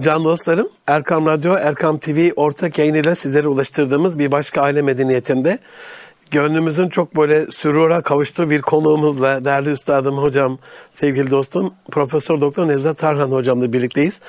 [0.00, 5.58] Can dostlarım, Erkam Radyo, Erkam TV ortak yayınıyla sizlere ulaştırdığımız bir başka aile medeniyetinde
[6.30, 10.58] gönlümüzün çok böyle sürura kavuştuğu bir konuğumuzla değerli üstadım hocam,
[10.92, 14.20] sevgili dostum Profesör Doktor Nevzat Tarhan hocamla birlikteyiz.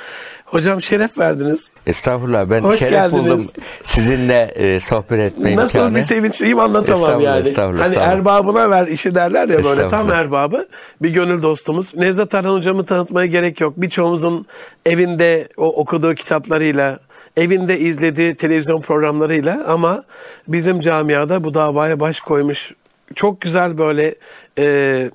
[0.46, 1.70] Hocam şeref verdiniz.
[1.88, 3.24] Estağfurullah ben Hoş şeref geldiniz.
[3.26, 3.48] buldum
[3.84, 5.96] sizinle e, sohbet etme Nasıl imkanı.
[5.96, 7.48] bir sevinçliyim anlatamam Estağfurullah, yani.
[7.48, 8.18] estağfurullah, hani estağfurullah.
[8.18, 10.68] erbabına ver işi derler ya böyle tam erbabı.
[11.02, 11.96] Bir gönül dostumuz.
[11.96, 13.74] Nevzat Tarhan hocamı tanıtmaya gerek yok.
[13.78, 14.46] Birçoğumuzun
[14.86, 17.00] evinde o okuduğu kitaplarıyla,
[17.38, 20.04] evinde izlediği televizyon programlarıyla ama
[20.48, 22.74] bizim camiada bu davaya baş koymuş.
[23.16, 24.16] Çok güzel böyle
[24.60, 25.12] e,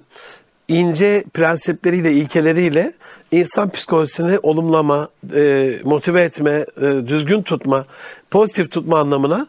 [0.68, 2.92] ince prensipleriyle, ilkeleriyle
[3.32, 7.84] insan psikolojisini olumlama, e, motive etme, e, düzgün tutma,
[8.30, 9.46] pozitif tutma anlamına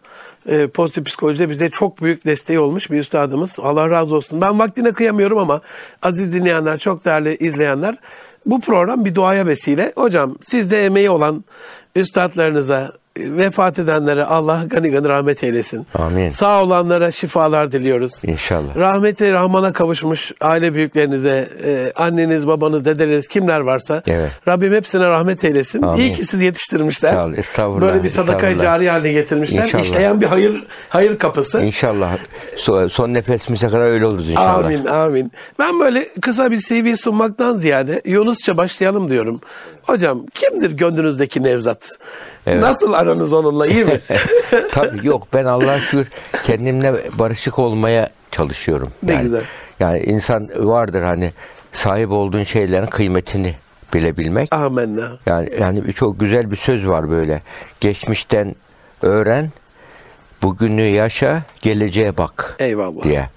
[0.48, 3.59] e, pozitif psikolojide bize çok büyük desteği olmuş bir üstadımız.
[3.62, 4.41] Allah razı olsun.
[4.41, 5.62] Ben vaktine kıyamıyorum ama
[6.02, 7.95] aziz dinleyenler, çok değerli izleyenler
[8.45, 9.93] bu program bir duaya vesile.
[9.95, 11.43] Hocam sizde emeği olan
[12.00, 12.94] üstadlarınıza,
[13.38, 15.87] vefat edenlere Allah gani gani rahmet eylesin.
[15.96, 16.29] Amin.
[16.29, 18.12] Sağ olanlara şifalar diliyoruz.
[18.24, 18.76] İnşallah.
[18.77, 24.32] Rahmeti Rahman'a kavuşmuş aile büyüklerinize, e, anneniz, babanız, dedeleriniz kimler varsa Evet.
[24.48, 25.82] Rabbim hepsine rahmet eylesin.
[25.82, 25.99] Amin.
[26.01, 27.12] İyi ki siz yetiştirmişler.
[27.13, 28.63] Sağ ol, estağfurullah, Böyle bir sadaka estağfurullah.
[28.63, 29.63] cari haline getirmişler.
[29.63, 29.84] İnşallah.
[29.84, 31.62] İşleyen bir hayır hayır kapısı.
[31.62, 32.18] İnşallah
[32.55, 34.55] son, son nefesimize kadar öyle oluruz inşallah.
[34.65, 35.31] Amin, amin.
[35.59, 39.41] Ben böyle kısa bir CV sunmaktan ziyade Yunusça başlayalım diyorum.
[39.84, 41.90] Hocam kimdir gönlünüzdeki Nevzat?
[42.48, 44.00] Nasıl aranız onunla iyi mi?
[44.72, 46.08] Tabii yok ben Allah'a şükür
[46.44, 48.91] kendimle barışık olmaya çalışıyorum.
[49.04, 49.44] Ne yani, güzel.
[49.80, 51.34] Yani insan vardır hani
[51.74, 53.55] sahip olduğun şeylerin kıymetini
[53.94, 54.55] bilebilmek.
[54.55, 55.10] Amenna.
[55.26, 57.41] Yani yani çok güzel bir söz var böyle.
[57.80, 58.55] Geçmişten
[59.02, 59.52] öğren,
[60.44, 62.55] bugünü yaşa, geleceğe bak.
[62.60, 63.04] Eyvallah.
[63.04, 63.30] diye.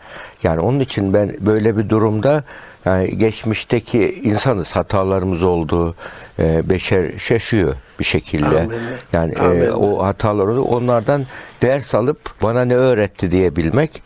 [0.42, 2.44] Yani onun için ben böyle bir durumda
[2.84, 5.94] yani geçmişteki insanız hatalarımız oldu.
[6.40, 8.46] E, beşer şaşıyor bir şekilde.
[8.46, 8.74] Amenna.
[9.12, 9.74] Yani e, Amenna.
[9.76, 10.62] o hatalar oldu.
[10.62, 11.26] Onlardan
[11.62, 14.02] ders alıp bana ne öğretti diyebilmek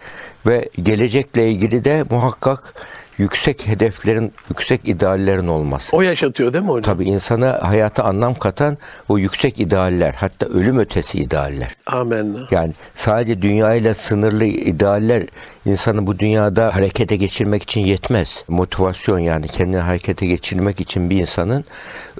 [0.47, 2.75] ve gelecekle ilgili de muhakkak
[3.19, 5.97] yüksek hedeflerin, yüksek ideallerin olması.
[5.97, 6.95] O yaşatıyor değil mi hocam?
[6.95, 11.75] Tabii insana hayata anlam katan o yüksek idealler, hatta ölüm ötesi idealler.
[11.87, 12.49] Amenna.
[12.51, 15.23] Yani sadece dünyayla sınırlı idealler
[15.67, 18.45] insanı bu dünyada harekete geçirmek için yetmez.
[18.49, 21.65] Motivasyon yani kendini harekete geçirmek için bir insanın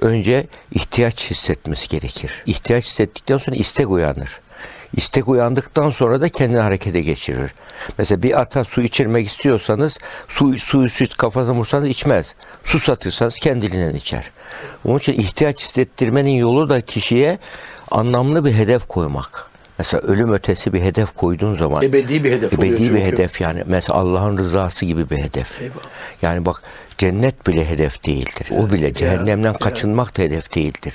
[0.01, 2.43] önce ihtiyaç hissetmesi gerekir.
[2.45, 4.39] İhtiyaç hissettikten sonra istek uyanır.
[4.93, 7.53] İstek uyandıktan sonra da kendini harekete geçirir.
[7.97, 9.97] Mesela bir ata su içirmek istiyorsanız
[10.27, 12.35] su, suyu süt kafasına vursanız içmez.
[12.63, 14.31] Su satırsanız kendiliğinden içer.
[14.85, 17.39] Onun için ihtiyaç hissettirmenin yolu da kişiye
[17.91, 19.54] anlamlı bir hedef koymak.
[19.79, 23.01] Mesela ölüm ötesi bir hedef koyduğun zaman Ebedi bir hedef oluyor ebedi bir çünkü.
[23.01, 25.61] hedef yani mesela Allah'ın rızası gibi bir hedef.
[25.61, 25.75] Eyvallah.
[26.21, 26.61] Yani bak
[26.97, 28.49] cennet bile hedef değildir.
[28.59, 30.93] O bile cehennemden kaçınmak da hedef değildir.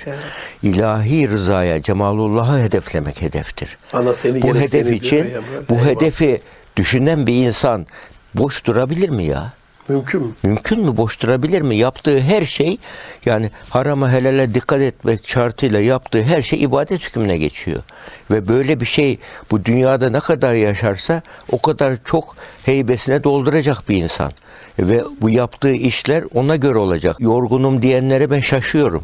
[0.63, 3.77] İlahi rızaya, cemalullah'ı hedeflemek hedeftir.
[3.93, 5.89] Ana seni bu hedef seni için ya bu Eyvallah.
[5.89, 6.41] hedefi
[6.77, 7.87] düşünen bir insan
[8.35, 9.53] boş durabilir mi ya?
[9.91, 10.27] Mümkün mü?
[10.43, 10.97] Mümkün mü?
[10.97, 11.77] Boş durabilir mi?
[11.77, 12.77] Yaptığı her şey
[13.25, 17.83] yani harama helale dikkat etmek şartıyla yaptığı her şey ibadet hükmüne geçiyor.
[18.31, 19.19] Ve böyle bir şey
[19.51, 24.31] bu dünyada ne kadar yaşarsa o kadar çok heybesine dolduracak bir insan.
[24.79, 27.15] Ve bu yaptığı işler ona göre olacak.
[27.19, 29.03] Yorgunum diyenlere ben şaşıyorum.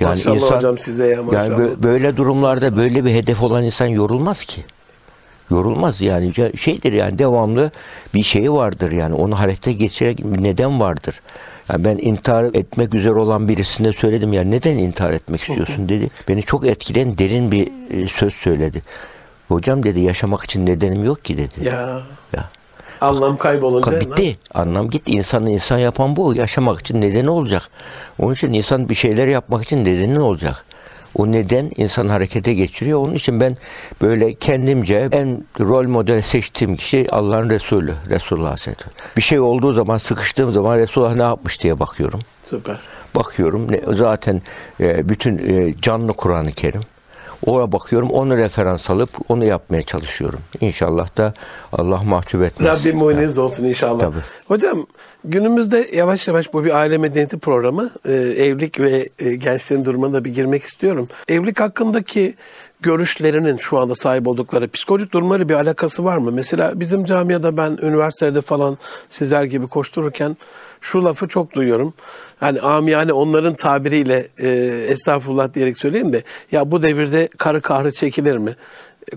[0.00, 1.48] Yani Maşallah insan hocam size ya, maşallah.
[1.48, 4.64] yani bö- böyle durumlarda böyle bir hedef olan insan yorulmaz ki.
[5.50, 7.70] Yorulmaz yani şeydir yani devamlı
[8.14, 11.20] bir şeyi vardır yani onu harekete geçirecek bir neden vardır.
[11.68, 16.10] Yani ben intihar etmek üzere olan birisine söyledim ya neden intihar etmek istiyorsun dedi.
[16.28, 18.82] Beni çok etkileyen derin bir e, söz söyledi.
[19.48, 21.64] Hocam dedi yaşamak için nedenim yok ki dedi.
[21.66, 22.00] Ya
[22.32, 22.44] Ya.
[23.00, 24.36] anlam kaybolunca Bitti.
[24.54, 25.12] Anlam gitti.
[25.12, 26.34] İnsanı insan yapan bu.
[26.34, 27.62] Yaşamak için nedeni olacak.
[28.18, 30.64] Onun için insan bir şeyler yapmak için nedeni olacak.
[31.14, 32.98] O neden insan harekete geçiriyor.
[32.98, 33.56] Onun için ben
[34.02, 37.94] böyle kendimce en rol model seçtiğim kişi Allah'ın Resulü.
[38.10, 38.94] Resulullah Hazretleri.
[39.16, 42.20] Bir şey olduğu zaman sıkıştığım zaman Resulullah ne yapmış diye bakıyorum.
[42.40, 42.80] süper.
[43.14, 44.42] Bakıyorum zaten
[44.80, 46.82] e, bütün e, canlı Kur'an-ı Kerim.
[47.46, 50.40] Oraya bakıyorum onu referans alıp onu yapmaya çalışıyorum.
[50.60, 51.34] İnşallah da
[51.72, 52.68] Allah mahcup etmez.
[52.68, 54.00] Rabbim muayeneniz olsun inşallah.
[54.00, 54.18] Tabii.
[54.48, 54.86] Hocam
[55.24, 57.90] günümüzde yavaş yavaş bu bir aile medeniyeti programı.
[58.06, 61.08] Ee, evlilik ve e, gençlerin durumuna da bir girmek istiyorum.
[61.28, 62.34] Evlilik hakkındaki
[62.80, 66.32] görüşlerinin şu anda sahip oldukları psikolojik durumları bir alakası var mı?
[66.32, 70.36] Mesela bizim camiada ben üniversitede falan sizler gibi koştururken
[70.84, 71.94] şu lafı çok duyuyorum.
[72.40, 74.48] Hani amiyane onların tabiriyle e,
[74.88, 76.22] estağfurullah diyerek söyleyeyim de
[76.52, 78.56] ya bu devirde karı kahrı çekilir mi?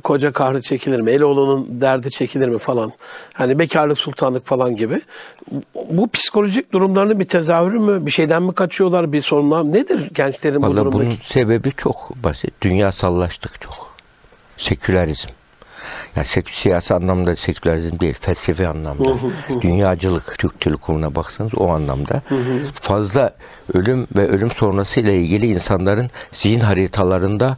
[0.04, 1.12] koca kahrı çekilir mi?
[1.12, 2.94] Eloğlunun derdi çekilir mi falan.
[3.34, 5.02] Hani bekarlık sultanlık falan gibi.
[5.92, 8.06] Bu psikolojik durumlarının bir tezahürü mü?
[8.06, 9.12] Bir şeyden mi kaçıyorlar?
[9.12, 11.06] Bir sorunlar Nedir gençlerin bu Valla durumdaki?
[11.06, 12.54] bunun sebebi çok basit.
[12.62, 13.94] Dünya sallaştık çok.
[14.58, 15.30] Sekülerizm.
[16.16, 19.04] Yani sek- siyasi anlamda sekülerizm değil, felsefi anlamda.
[19.62, 22.22] Dünyacılık, Türk Kurumu'na baksanız o anlamda.
[22.74, 23.34] Fazla
[23.74, 27.57] ölüm ve ölüm sonrası ile ilgili insanların zihin haritalarında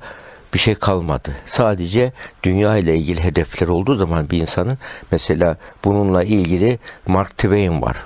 [0.54, 1.32] bir şey kalmadı.
[1.48, 2.12] Sadece
[2.44, 4.78] dünya ile ilgili hedefler olduğu zaman bir insanın
[5.12, 7.98] mesela bununla ilgili Mark Twain var.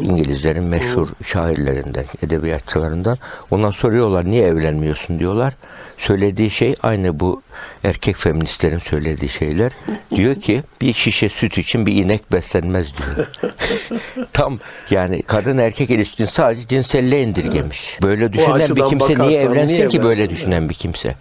[0.00, 3.18] İngilizlerin meşhur şairlerinden, edebiyatçılarından.
[3.50, 5.56] Ona soruyorlar niye evlenmiyorsun diyorlar.
[5.98, 7.42] Söylediği şey aynı bu
[7.84, 9.72] erkek feministlerin söylediği şeyler.
[10.10, 13.26] Diyor ki bir şişe süt için bir inek beslenmez diyor.
[14.32, 14.58] Tam
[14.90, 17.98] yani kadın erkek ilişkisini sadece cinselliğe indirgemiş.
[18.02, 21.14] Böyle düşünen bir kimse niye evlensin niye ki böyle düşünen bir kimse?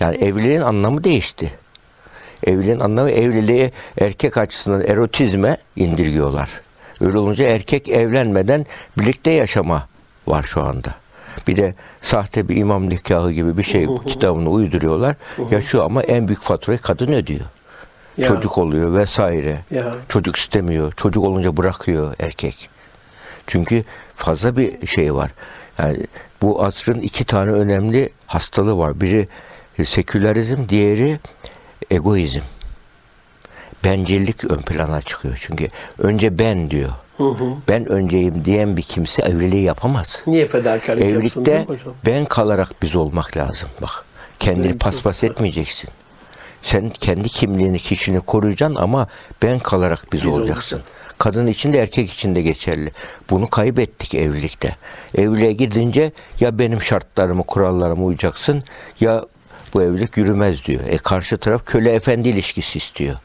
[0.00, 1.52] Yani evliliğin anlamı değişti.
[2.46, 6.50] Evliliğin anlamı evliliği erkek açısından erotizme indirgiyorlar.
[7.00, 8.66] Öyle olunca erkek evlenmeden
[8.98, 9.88] birlikte yaşama
[10.26, 10.94] var şu anda.
[11.46, 15.16] Bir de sahte bir imam nikahı gibi bir şey kitabını uyduruyorlar.
[15.50, 17.44] Yaşıyor ama en büyük faturayı kadın ödüyor.
[18.16, 18.26] Ya.
[18.26, 19.64] Çocuk oluyor vesaire.
[19.70, 19.94] Ya.
[20.08, 20.92] Çocuk istemiyor.
[20.92, 22.70] Çocuk olunca bırakıyor erkek.
[23.46, 25.30] Çünkü fazla bir şey var.
[25.78, 26.06] Yani
[26.42, 29.00] bu asrın iki tane önemli hastalığı var.
[29.00, 29.28] Biri
[29.84, 31.18] sekülerizm, diğeri
[31.90, 32.40] egoizm.
[33.84, 35.38] Bencillik ön plana çıkıyor.
[35.40, 35.68] Çünkü
[35.98, 36.90] önce ben diyor.
[37.68, 40.18] Ben önceyim diyen bir kimse evliliği yapamaz.
[40.26, 41.94] Niye fedakarlık yapsın Evlilikte hocam?
[42.06, 43.68] ben kalarak biz olmak lazım.
[43.82, 43.90] Bak
[44.38, 45.32] kendini çok paspas güzel.
[45.34, 45.90] etmeyeceksin.
[46.62, 49.06] Sen kendi kimliğini, kişini koruyacaksın ama
[49.42, 50.76] ben kalarak biz, Biz olacaksın.
[50.76, 50.94] olacağız.
[51.18, 52.92] Kadın için de erkek için de geçerli.
[53.30, 54.76] Bunu kaybettik evlilikte.
[55.14, 58.62] Evliliğe gidince ya benim şartlarımı, kurallarıma uyacaksın
[59.00, 59.24] ya
[59.74, 60.80] bu evlilik yürümez diyor.
[60.88, 63.16] E karşı taraf köle efendi ilişkisi istiyor.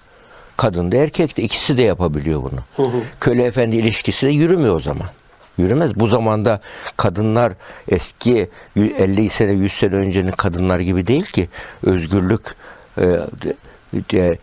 [0.58, 2.60] Kadın da erkek de ikisi de yapabiliyor bunu.
[3.22, 5.08] Köle efendi ilişkisi de yürümüyor o zaman.
[5.58, 5.96] Yürümez.
[5.96, 6.62] Bu zamanda
[6.98, 7.54] kadınlar
[7.90, 11.50] eski 50 sene 100 sene öncenin kadınlar gibi değil ki
[11.84, 12.42] özgürlük
[12.98, 13.56] e, de-
[13.94, 14.38] de-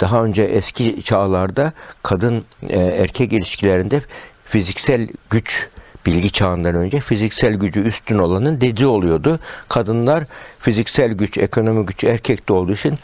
[0.00, 1.72] daha önce eski çağlarda
[2.02, 4.00] kadın e, erkek ilişkilerinde
[4.44, 5.68] fiziksel güç
[6.06, 9.38] bilgi çağından önce fiziksel gücü üstün olanın dediği oluyordu.
[9.68, 10.24] Kadınlar
[10.60, 12.96] fiziksel güç, ekonomi güç erkekte olduğu için e,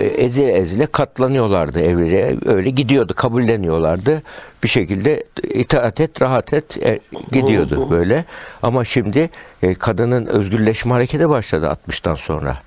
[0.00, 2.36] ezile ezile katlanıyorlardı evliliğe.
[2.46, 4.22] Öyle gidiyordu, kabulleniyorlardı.
[4.62, 7.00] Bir şekilde itaat et, rahat et e,
[7.32, 8.24] gidiyordu böyle.
[8.62, 9.30] Ama şimdi
[9.62, 12.58] e, kadının özgürleşme hareketi başladı 60'tan sonra.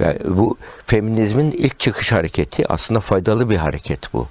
[0.00, 0.56] Yani bu
[0.86, 4.28] feminizmin ilk çıkış hareketi aslında faydalı bir hareket bu.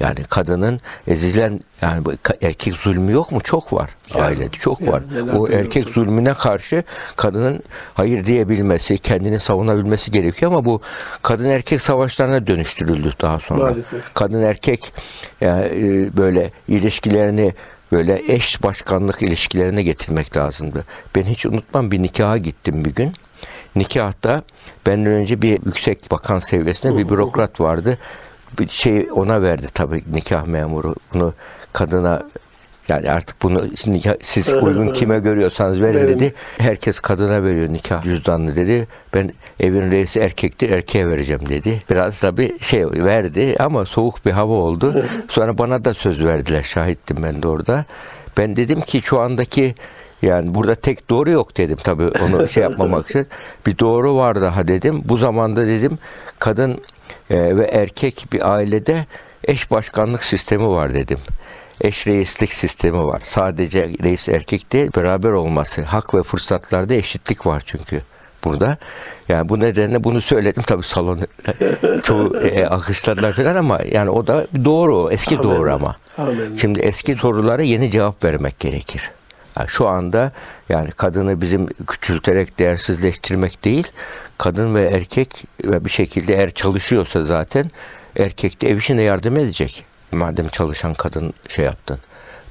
[0.00, 2.04] Yani kadının ezilen yani
[2.42, 3.40] erkek zulmü yok mu?
[3.40, 3.90] Çok var.
[4.14, 5.02] Ailede çok yani var.
[5.36, 6.04] O erkek duyuyorsun?
[6.04, 6.84] zulmüne karşı
[7.16, 7.62] kadının
[7.94, 10.80] hayır diyebilmesi, kendini savunabilmesi gerekiyor ama bu
[11.22, 13.62] kadın erkek savaşlarına dönüştürüldü daha sonra.
[13.62, 14.14] Maalesef.
[14.14, 14.92] Kadın erkek
[15.40, 17.54] yani e, böyle ilişkilerini
[17.92, 20.84] böyle eş başkanlık ilişkilerine getirmek lazımdı.
[21.14, 23.12] Ben hiç unutmam bir nikaha gittim bir gün.
[23.76, 24.42] Nikahta
[24.86, 27.98] benden önce bir yüksek bakan seviyesinde bir bürokrat vardı.
[28.58, 31.34] Bir şey ona verdi tabii nikah memuru bunu
[31.72, 32.22] kadına
[32.90, 36.34] yani artık bunu nikah, siz uygun kime görüyorsanız verin dedi.
[36.58, 38.88] Herkes kadına veriyor nikah cüzdanını dedi.
[39.14, 39.30] Ben
[39.60, 41.82] evin reisi erkektir erkeğe vereceğim dedi.
[41.90, 45.04] Biraz tabii şey verdi ama soğuk bir hava oldu.
[45.28, 46.62] Sonra bana da söz verdiler.
[46.62, 47.84] Şahittim ben de orada.
[48.38, 49.74] Ben dedim ki şu andaki
[50.22, 53.26] yani burada tek doğru yok dedim tabii onu şey yapmamak için.
[53.66, 55.02] Bir doğru var daha dedim.
[55.04, 55.98] Bu zamanda dedim
[56.38, 56.80] kadın
[57.30, 59.06] e, ve erkek bir ailede
[59.44, 61.18] eş başkanlık sistemi var dedim.
[61.80, 63.20] Eş reislik sistemi var.
[63.24, 65.82] Sadece reis erkek değil beraber olması.
[65.82, 68.02] Hak ve fırsatlarda eşitlik var çünkü
[68.44, 68.78] burada.
[69.28, 71.20] Yani bu nedenle bunu söyledim tabii salon
[72.04, 75.48] çoğu e, alkışladılar falan ama yani o da doğru eski Amin.
[75.48, 75.96] doğru ama.
[76.18, 76.56] Amin.
[76.56, 79.10] Şimdi eski sorulara yeni cevap vermek gerekir.
[79.66, 80.32] Şu anda
[80.68, 83.88] yani kadını bizim küçülterek değersizleştirmek değil,
[84.38, 87.70] kadın ve erkek ve bir şekilde eğer çalışıyorsa zaten
[88.16, 89.84] erkek de ev işine yardım edecek.
[90.12, 91.98] Madem çalışan kadın şey yaptın.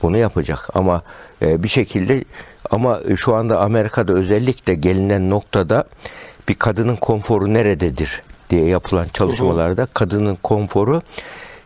[0.01, 1.01] Bunu yapacak ama
[1.41, 2.23] e, bir şekilde
[2.71, 5.83] ama şu anda Amerika'da özellikle gelinen noktada
[6.49, 11.01] bir kadının konforu nerededir diye yapılan çalışmalarda kadının konforu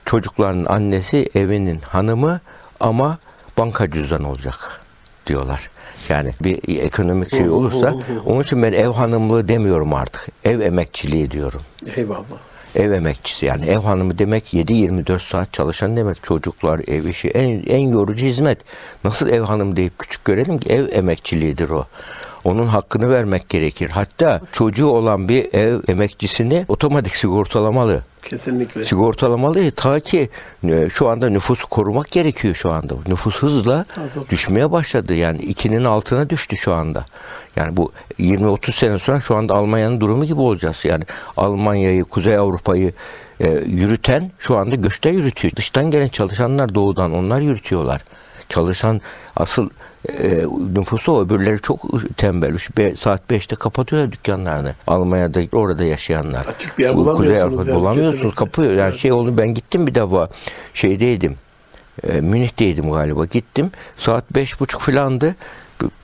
[0.06, 2.40] çocukların annesi evinin hanımı
[2.80, 3.18] ama
[3.58, 4.83] banka cüzdanı olacak
[5.28, 5.70] diyorlar.
[6.10, 7.94] Yani bir ekonomik şey olursa
[8.26, 10.28] onun için ben ev hanımlığı demiyorum artık.
[10.44, 11.62] Ev emekçiliği diyorum.
[11.96, 12.40] Eyvallah.
[12.76, 16.24] Ev emekçisi yani ev hanımı demek 7-24 saat çalışan demek.
[16.24, 18.60] Çocuklar, ev işi en, en yorucu hizmet.
[19.04, 21.86] Nasıl ev hanımı deyip küçük görelim ki ev emekçiliğidir o.
[22.44, 23.90] Onun hakkını vermek gerekir.
[23.90, 28.04] Hatta çocuğu olan bir ev emekçisini otomatik sigortalamalı.
[28.24, 28.86] Kesinlikle.
[28.86, 30.30] Sigortalamalı ta ki
[30.64, 32.94] e, şu anda nüfusu korumak gerekiyor şu anda.
[33.08, 33.86] Nüfus hızla
[34.30, 35.14] düşmeye başladı.
[35.14, 37.06] Yani ikinin altına düştü şu anda.
[37.56, 40.86] Yani bu 20-30 sene sonra şu anda Almanya'nın durumu gibi olacağız.
[40.86, 41.04] Yani
[41.38, 42.94] Almanya'yı, Kuzey Avrupa'yı
[43.40, 45.56] e, yürüten şu anda göçte yürütüyor.
[45.56, 48.02] Dıştan gelen çalışanlar doğudan onlar yürütüyorlar.
[48.50, 49.02] Çalışan
[49.36, 49.70] asıl
[50.10, 50.46] e,
[50.76, 51.22] nüfusu o.
[51.22, 51.82] Öbürleri çok
[52.18, 52.50] tembel.
[52.50, 54.76] Üç, be, saat 5'te kapatıyorlar dükkanlarını.
[54.88, 56.46] Almanya'da orada yaşayanlar.
[56.46, 58.36] Açık bir yer Bu Kuzey bulamıyorsunuz Avrupa yani, bulamıyorsunuz.
[58.36, 58.72] Kapıyor.
[58.72, 58.96] Yani Evet.
[58.96, 60.30] şey oldu ben gittim bir defa
[60.74, 61.38] şeydeydim.
[62.04, 63.26] E, Münih'teydim galiba.
[63.26, 63.72] Gittim.
[63.98, 65.36] Saat beş buçuk filandı.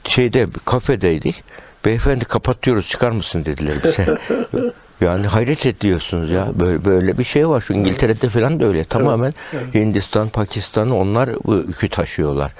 [0.03, 1.43] Şeyde kafedeydik.
[1.85, 4.17] Beyefendi kapatıyoruz çıkar mısın dediler bize.
[5.01, 6.47] Yani hayret ediyorsunuz ya.
[6.59, 7.61] Böyle, böyle bir şey var.
[7.61, 8.83] Şu İngiltere'de falan da öyle.
[8.83, 9.33] Tamamen
[9.73, 12.51] Hindistan, Pakistan onlar bu yükü taşıyorlar.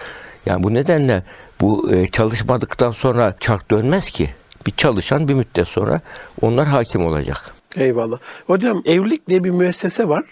[0.46, 1.24] Yani bu nedenle
[1.62, 4.30] bu e, çalışmadıktan sonra çark dönmez ki.
[4.68, 6.02] Bir çalışan bir müddet sonra
[6.42, 7.54] onlar hakim olacak.
[7.76, 8.18] Eyvallah.
[8.48, 10.24] Hocam evlilik diye bir müessese var.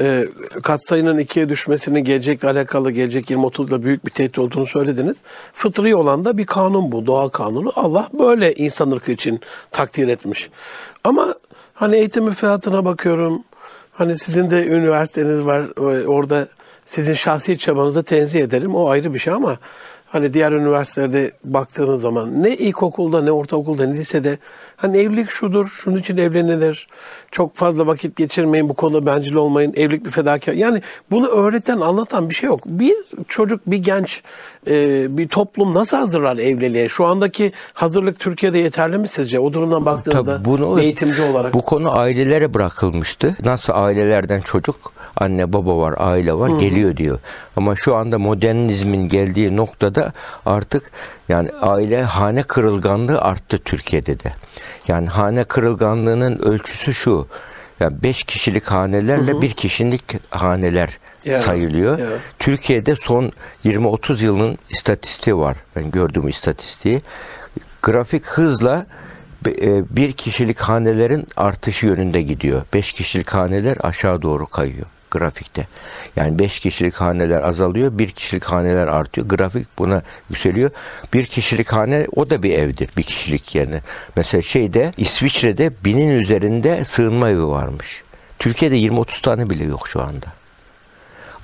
[0.00, 0.28] Ee,
[0.62, 5.16] katsayının ikiye düşmesinin gelecekle alakalı gelecek 20-30'da büyük bir tehdit olduğunu söylediniz.
[5.52, 7.06] Fıtri olan da bir kanun bu.
[7.06, 7.72] Doğa kanunu.
[7.76, 9.40] Allah böyle insan ırkı için
[9.70, 10.50] takdir etmiş.
[11.04, 11.34] Ama
[11.74, 13.44] hani eğitim müfredatına bakıyorum.
[13.92, 15.64] Hani sizin de üniversiteniz var.
[16.06, 16.48] Orada
[16.84, 18.74] sizin şahsi çabanızı tenzih ederim.
[18.74, 19.58] O ayrı bir şey ama
[20.08, 24.38] hani diğer üniversitelerde baktığınız zaman ne ilkokulda ne ortaokulda ne lisede
[24.76, 26.88] hani evlilik şudur, şunun için evlenilir.
[27.30, 29.72] Çok fazla vakit geçirmeyin bu konuda bencil olmayın.
[29.76, 30.52] Evlilik bir fedakar.
[30.52, 32.60] Yani bunu öğreten, anlatan bir şey yok.
[32.66, 32.94] Bir
[33.28, 34.22] çocuk, bir genç,
[34.70, 36.88] e, bir toplum nasıl hazırlar evliliğe?
[36.88, 39.40] Şu andaki hazırlık Türkiye'de yeterli mi sizce?
[39.40, 41.54] O durumdan baktığınızda Tabii bunu eğitimci olarak.
[41.54, 43.36] Bu konu ailelere bırakılmıştı.
[43.44, 47.18] Nasıl ailelerden çocuk, anne baba var, aile var, geliyor diyor.
[47.56, 49.97] Ama şu anda modernizmin geldiği noktada
[50.46, 50.90] artık
[51.28, 54.32] yani aile hane kırılganlığı arttı Türkiye'de de.
[54.88, 57.26] Yani hane kırılganlığının ölçüsü şu.
[57.80, 61.98] Yani beş kişilik hanelerle bir kişilik haneler Ya, sayılıyor.
[61.98, 62.06] ya.
[62.38, 63.32] Türkiye'de son
[63.64, 65.56] 20-30 yılın istatistiği var.
[65.76, 67.02] Ben gördüğüm istatistiği.
[67.82, 68.86] Grafik hızla
[69.46, 72.62] e, bir kişilik hanelerin artışı yönünde gidiyor.
[72.74, 75.66] Beş kişilik haneler aşağı doğru kayıyor grafikte.
[76.16, 79.28] Yani beş kişilik haneler azalıyor, bir kişilik haneler artıyor.
[79.28, 80.70] Grafik buna yükseliyor.
[81.14, 83.80] Bir kişilik hane o da bir evdir, bir kişilik yerine.
[84.16, 88.02] Mesela şeyde İsviçre'de binin üzerinde sığınma evi varmış.
[88.38, 90.37] Türkiye'de 20-30 tane bile yok şu anda.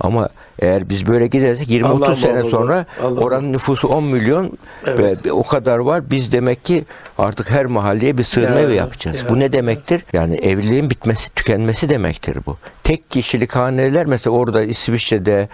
[0.01, 2.49] Ama eğer biz böyle gidersek 20-30 Allah sene muhafaza.
[2.57, 4.51] sonra Allah oranın nüfusu 10 milyon
[4.87, 5.25] Evet.
[5.25, 6.09] ve o kadar var.
[6.11, 6.85] Biz demek ki
[7.17, 9.17] artık her mahalleye bir sığınma Ya, evi yapacağız.
[9.23, 9.29] ya.
[9.29, 10.05] Bu ne demektir?
[10.13, 12.57] Yani evliliğin bitmesi, tükenmesi demektir bu.
[12.83, 15.49] Tek kişilik haneler mesela orada İsviçre'de,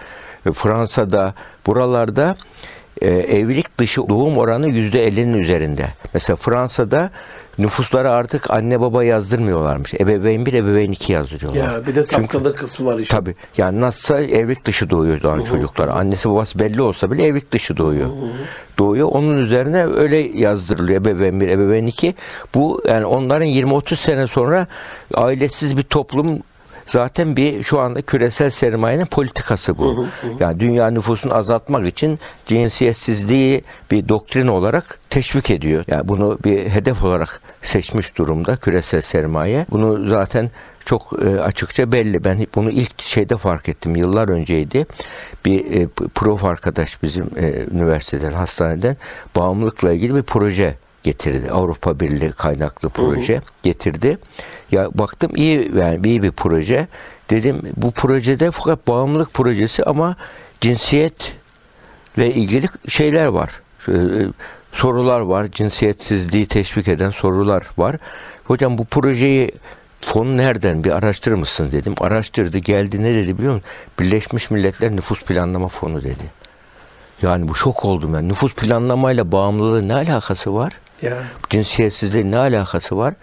[0.52, 1.34] Fransa'da,
[1.66, 2.36] buralarda
[3.00, 5.86] e, evlilik dışı doğum oranı %50'nin üzerinde.
[6.14, 7.10] Mesela Fransa'da
[7.58, 9.94] nüfuslara artık anne baba yazdırmıyorlarmış.
[9.94, 11.72] Ebeveyn bir, ebeveyn iki yazdırıyorlar.
[11.74, 13.16] ya bir de saptalı kısmı var işte.
[13.16, 13.34] Tabii.
[13.56, 15.88] Yani nasılsa evlilik dışı doğuyor doğan çocuklar.
[15.88, 18.08] Annesi babası belli olsa bile evlilik dışı doğuyor.
[18.78, 19.08] Doğuyor.
[19.08, 21.00] Onun üzerine öyle yazdırılıyor.
[21.00, 22.14] Ebeveyn bir, ebeveyn iki.
[22.54, 24.66] Bu yani onların 20-30 sene sonra
[25.14, 26.38] ailesiz bir toplum
[26.92, 30.06] zaten bir şu anda küresel sermayenin politikası bu.
[30.40, 35.84] Yani dünya nüfusunu azaltmak için cinsiyetsizliği bir doktrin olarak teşvik ediyor.
[35.88, 39.66] Yani bunu bir hedef olarak seçmiş durumda küresel sermaye.
[39.70, 40.50] Bunu zaten
[40.84, 42.24] çok e, açıkça belli.
[42.24, 43.96] Ben bunu ilk şeyde fark ettim.
[43.96, 44.86] Yıllar önceydi.
[45.44, 48.96] Bir e, prof arkadaş bizim e, üniversiteden, hastaneden
[49.36, 51.50] bağımlılıkla ilgili bir proje getirdi.
[51.50, 54.18] Avrupa Birliği kaynaklı proje getirdi.
[54.70, 56.86] Ya baktım iyi yani iyi bir proje.
[57.30, 60.16] Dedim bu projede fakat bağımlılık projesi ama
[60.60, 63.50] cinsiyetle ilgili şeyler var.
[63.88, 63.92] Ee,
[64.72, 65.46] sorular var.
[65.52, 67.96] Cinsiyetsizliği teşvik eden sorular var.
[68.44, 69.52] Hocam bu projeyi
[70.00, 71.94] fon nereden bir araştırır mısın dedim.
[72.00, 73.68] Araştırdı geldi ne dedi biliyor musun?
[74.00, 76.41] Birleşmiş Milletler Nüfus Planlama Fonu dedi.
[77.22, 78.28] Yani bu şok oldum ben.
[78.28, 80.72] Nüfus planlamayla bağımlılığın ne alakası var?
[81.02, 81.18] Ya.
[81.50, 83.14] cinsiyetsizliğin ne alakası var?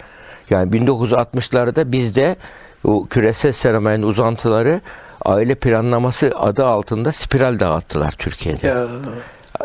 [0.50, 2.36] Yani 1960'larda bizde
[2.84, 4.82] o küresel sermayenin uzantıları
[5.26, 8.68] aile planlaması adı altında spiral dağıttılar Türkiye'de.
[8.68, 8.88] Ya.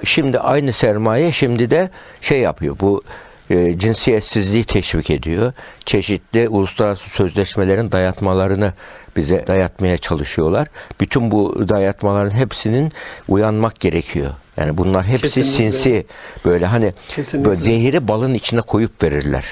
[0.05, 2.77] Şimdi aynı sermaye şimdi de şey yapıyor.
[2.81, 3.03] Bu
[3.51, 5.53] e, cinsiyetsizliği teşvik ediyor.
[5.85, 8.73] Çeşitli uluslararası sözleşmelerin dayatmalarını
[9.17, 10.69] bize dayatmaya çalışıyorlar.
[11.01, 12.93] Bütün bu dayatmaların hepsinin
[13.29, 14.31] uyanmak gerekiyor.
[14.57, 15.53] Yani bunlar hepsi Kesinlikle.
[15.73, 16.07] sinsi
[16.45, 17.51] böyle hani Kesinlikle.
[17.51, 19.45] böyle zehiri balın içine koyup verirler.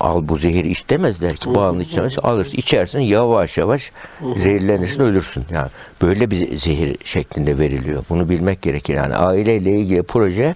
[0.00, 3.92] Al bu zehiri iç demezler ki balın içine alırsın içersin yavaş yavaş
[4.36, 5.44] zehirlenirsin ölürsün.
[5.50, 5.68] Yani
[6.02, 8.04] böyle bir zehir şeklinde veriliyor.
[8.08, 8.94] Bunu bilmek gerekir.
[8.94, 10.54] Yani aileyle ilgili proje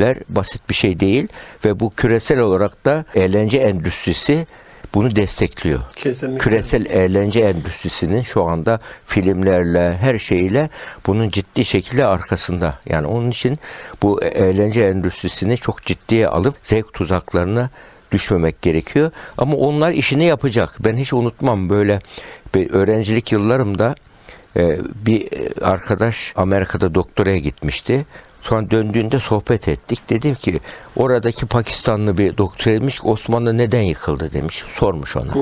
[0.00, 1.28] filmler basit bir şey değil
[1.64, 4.46] ve bu küresel olarak da eğlence endüstrisi
[4.94, 5.80] bunu destekliyor.
[5.96, 6.38] Kesinlikle.
[6.38, 10.70] Küresel eğlence endüstrisinin şu anda filmlerle her şeyle
[11.06, 12.78] bunun ciddi şekilde arkasında.
[12.86, 13.58] Yani onun için
[14.02, 17.70] bu eğlence endüstrisini çok ciddiye alıp zevk tuzaklarına
[18.12, 19.10] düşmemek gerekiyor.
[19.38, 20.76] Ama onlar işini yapacak.
[20.80, 22.00] Ben hiç unutmam böyle
[22.54, 23.94] bir öğrencilik yıllarımda
[24.56, 25.28] e, bir
[25.62, 28.06] arkadaş Amerika'da doktoraya gitmişti.
[28.42, 30.00] Sonra döndüğünde sohbet ettik.
[30.10, 30.60] Dedim ki
[30.96, 34.64] oradaki Pakistanlı bir doktor demiş ki Osmanlı neden yıkıldı demiş.
[34.68, 35.32] Sormuş ona.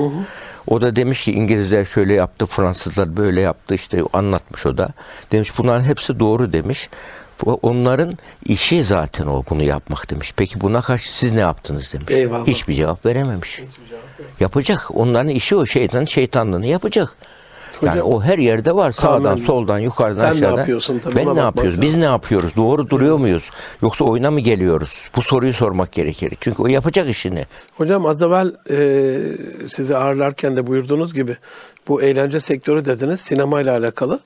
[0.67, 4.89] O da demiş ki İngilizler şöyle yaptı, Fransızlar böyle yaptı işte anlatmış o da.
[5.31, 6.89] Demiş bunların hepsi doğru demiş.
[7.45, 10.33] Onların işi zaten o bunu yapmak demiş.
[10.35, 12.05] Peki buna karşı siz ne yaptınız demiş.
[12.09, 12.47] Eyvallah.
[12.47, 13.61] Hiçbir cevap verememiş.
[14.39, 14.87] Yapacak.
[14.93, 17.15] Onların işi o şeytan şeytanlığını yapacak.
[17.81, 18.91] Yani Hocam, o her yerde var.
[18.91, 20.57] Sağdan, tamamen- soldan, yukarıdan, Sen ne aşağıdan.
[20.57, 21.81] yapıyorsun tabii, ben ne yapıyoruz?
[21.81, 22.51] Biz ne yapıyoruz?
[22.55, 23.49] Doğru duruyor muyuz?
[23.81, 24.99] Yoksa oyuna mı geliyoruz?
[25.15, 26.33] Bu soruyu sormak gerekir.
[26.41, 27.45] Çünkü o yapacak işini.
[27.77, 31.37] Hocam az evvel e, sizi ağırlarken de buyurduğunuz gibi
[31.87, 34.19] bu eğlence sektörü dediniz sinemayla alakalı.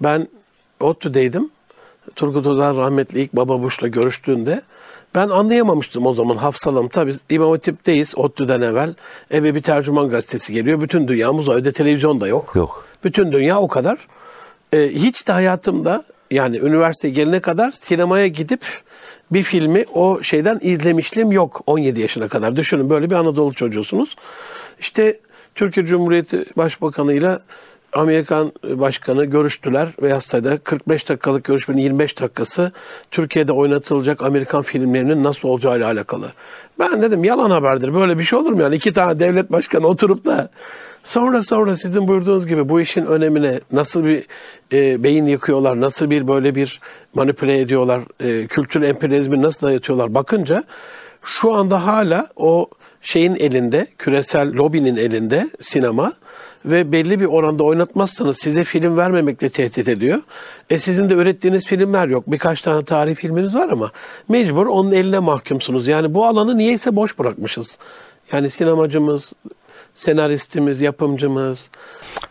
[0.00, 0.28] Ben
[0.80, 1.50] ODTÜ'deydim.
[2.16, 4.62] Turgut Özal rahmetli ilk Baba Bush'la görüştüğünde
[5.14, 6.88] ben anlayamamıştım o zaman hafsalım.
[6.88, 8.94] Tabii İmam Hatip'teyiz ODTÜ'den evvel.
[9.30, 10.80] Eve bir tercüman gazetesi geliyor.
[10.80, 11.48] Bütün dünyamız.
[11.48, 12.52] Evde televizyon da yok.
[12.54, 12.83] Yok.
[13.04, 13.98] Bütün dünya o kadar.
[14.72, 18.60] Ee, hiç de hayatımda yani üniversiteye gelene kadar sinemaya gidip
[19.30, 22.56] bir filmi o şeyden izlemişliğim yok 17 yaşına kadar.
[22.56, 24.16] Düşünün böyle bir Anadolu çocuğusunuz.
[24.78, 25.20] İşte
[25.54, 27.40] Türkiye Cumhuriyeti Başbakanı'yla
[27.92, 29.88] Amerikan Başkanı görüştüler.
[30.02, 32.72] Beyaz Saray'da 45 dakikalık görüşmenin 25 dakikası
[33.10, 36.32] Türkiye'de oynatılacak Amerikan filmlerinin nasıl olacağıyla alakalı.
[36.78, 37.94] Ben dedim yalan haberdir.
[37.94, 38.76] Böyle bir şey olur mu yani?
[38.76, 40.50] iki tane devlet başkanı oturup da
[41.04, 44.26] Sonra sonra sizin buyurduğunuz gibi bu işin önemine nasıl bir
[44.72, 46.80] e, beyin yıkıyorlar, nasıl bir böyle bir
[47.14, 50.64] manipüle ediyorlar, e, kültür emperyalizmi nasıl dayatıyorlar bakınca
[51.22, 52.68] şu anda hala o
[53.00, 56.12] şeyin elinde, küresel lobinin elinde sinema
[56.64, 60.20] ve belli bir oranda oynatmazsanız size film vermemekle tehdit ediyor.
[60.70, 62.24] E sizin de ürettiğiniz filmler yok.
[62.26, 63.90] Birkaç tane tarih filminiz var ama
[64.28, 65.86] mecbur onun eline mahkumsunuz.
[65.86, 67.78] Yani bu alanı niyeyse boş bırakmışız.
[68.32, 69.32] Yani sinemacımız,
[69.94, 71.70] senaristimiz, yapımcımız.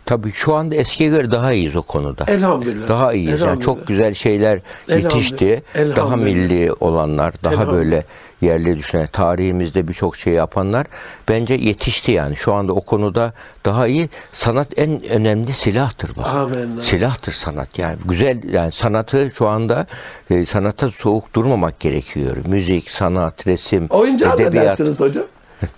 [0.06, 2.26] Tabii şu anda eskiye göre daha iyiyiz o konuda.
[2.28, 2.88] Elhamdülillah.
[2.88, 3.30] Daha iyiyiz.
[3.30, 3.65] Yani Elhamdülillah.
[3.65, 5.63] çok güzel şeyler yetişti.
[5.76, 5.95] Elhamdülillah.
[5.97, 8.06] Daha milli olanlar, daha böyle
[8.41, 10.88] yerli düşünen, tarihimizde birçok şey yapanlar
[11.30, 12.36] bence yetişti yani.
[12.36, 13.34] Şu anda o konuda
[13.65, 14.10] daha iyi.
[14.34, 16.28] Sanat en önemli silahtır bak.
[16.28, 16.82] Amin.
[16.82, 17.97] Silahtır sanat yani.
[18.06, 19.86] Güzel yani sanatı şu anda
[20.30, 22.38] e, sanata soğuk durmamak gerekiyor.
[22.45, 24.65] Müzik, sanat, resim, Oyuncağı ne edebiyat.
[24.65, 25.23] dersiniz hocam?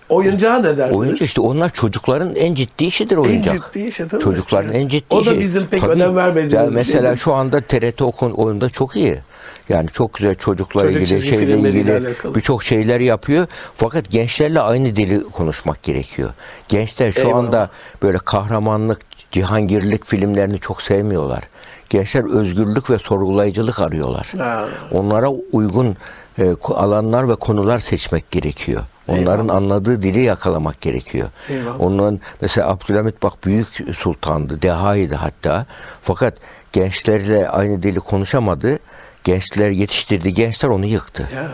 [0.08, 1.00] Oyuncağı ne dersiniz?
[1.00, 3.54] Oyuncu işte onlar çocukların en ciddi işidir oyuncak.
[3.54, 4.20] ciddi işi değil mi?
[4.20, 5.40] Çocukların en ciddi O da işi.
[5.40, 9.18] bizim pek önem vermediğimiz Ya bir mesela şu anda TRT okun oyunda çok iyi.
[9.68, 13.46] Yani çok güzel çocukla Çocuk ilgili şeyle ilgili birçok şeyler yapıyor.
[13.76, 16.30] Fakat gençlerle aynı dili konuşmak gerekiyor.
[16.68, 17.36] Gençler şu Eyvallah.
[17.36, 17.70] anda
[18.02, 21.42] böyle kahramanlık, cihangirlik filmlerini çok sevmiyorlar.
[21.90, 24.32] Gençler özgürlük ve sorgulayıcılık arıyorlar.
[24.38, 24.64] Ha.
[24.92, 25.96] Onlara uygun
[26.38, 28.82] e, alanlar ve konular seçmek gerekiyor.
[29.08, 29.56] Onların Eyvallah.
[29.56, 31.28] anladığı dili yakalamak gerekiyor.
[31.48, 31.80] Eyvallah.
[31.80, 35.66] Onların mesela Abdülhamit bak büyük sultandı, dehaydı hatta.
[36.02, 36.38] Fakat
[36.72, 38.78] gençlerle aynı dili konuşamadı.
[39.24, 41.28] Gençler yetiştirdi, gençler onu yıktı.
[41.34, 41.50] Ya.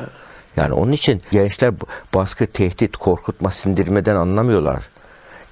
[0.57, 1.75] Yani onun için gençler
[2.15, 4.83] baskı, tehdit, korkutma, sindirmeden anlamıyorlar.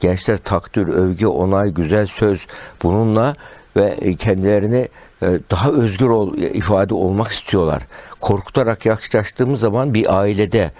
[0.01, 2.47] Gençler takdir, övgü, onay, güzel söz
[2.83, 3.35] bununla
[3.77, 4.88] ve kendilerini e,
[5.23, 7.83] daha özgür ol, ifade olmak istiyorlar.
[8.21, 10.71] Korkutarak yaklaştığımız zaman bir ailede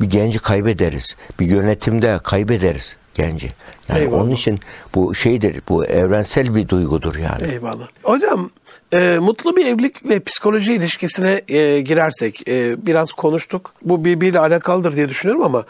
[0.00, 1.16] bir genci kaybederiz.
[1.40, 3.52] Bir yönetimde kaybederiz genci.
[3.88, 4.22] Yani Eyvallah.
[4.22, 4.60] onun için
[4.94, 7.52] bu şeydir, bu evrensel bir duygudur yani.
[7.52, 7.88] Eyvallah.
[8.02, 8.50] Hocam
[8.92, 13.74] e, mutlu bir evlilikle psikoloji ilişkisine e, girersek e, biraz konuştuk.
[13.82, 15.64] Bu birbiriyle alakalıdır diye düşünüyorum ama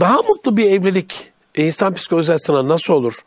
[0.00, 3.22] daha mutlu bir evlilik e, insan psikolojisi açısından nasıl olur?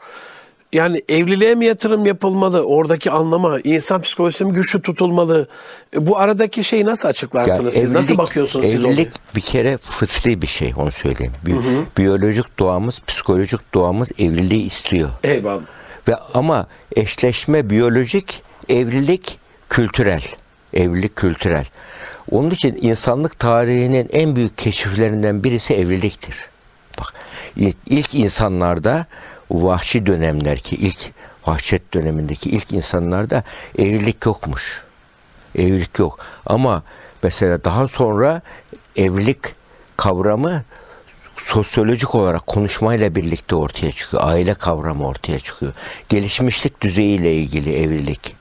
[0.74, 2.64] Yani evliliğe mi yatırım yapılmalı?
[2.64, 5.48] Oradaki anlama, insan psikolojisi mi güçlü tutulmalı?
[5.96, 7.92] E, bu aradaki şeyi nasıl açıklarsınız siz?
[7.92, 11.34] nasıl bakıyorsunuz siz evlilik bir kere fıtri bir şey onu söyleyeyim.
[11.46, 11.56] Bi-
[11.98, 15.10] Biyolojik doğamız, psikolojik doğamız evliliği istiyor.
[15.24, 15.62] Eyvallah.
[16.08, 19.38] Ve ama eşleşme biyolojik, evlilik
[19.70, 20.24] kültürel.
[20.74, 21.66] Evlilik kültürel.
[22.32, 26.36] Onun için insanlık tarihinin en büyük keşiflerinden birisi evliliktir.
[27.00, 27.14] Bak
[27.86, 29.06] ilk insanlarda
[29.52, 31.12] vahşi dönemler ki ilk
[31.48, 33.44] vahşet dönemindeki ilk insanlarda
[33.78, 34.84] evlilik yokmuş.
[35.56, 36.20] Evlilik yok.
[36.46, 36.84] Ama
[37.24, 38.42] mesela daha sonra
[38.96, 39.40] evlilik
[39.98, 40.64] kavramı
[41.38, 44.24] sosyolojik olarak konuşmayla birlikte ortaya çıkıyor.
[44.26, 45.74] Aile kavramı ortaya çıkıyor.
[46.10, 48.36] Gelişmişlik düzeyiyle ilgili evlilik.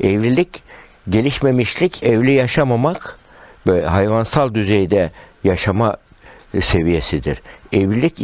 [0.00, 0.62] Evlilik,
[1.08, 3.18] gelişmemişlik, evli yaşamamak
[3.66, 5.10] böyle hayvansal düzeyde
[5.44, 5.96] yaşama
[6.60, 7.42] seviyesidir.
[7.72, 8.20] Evlilik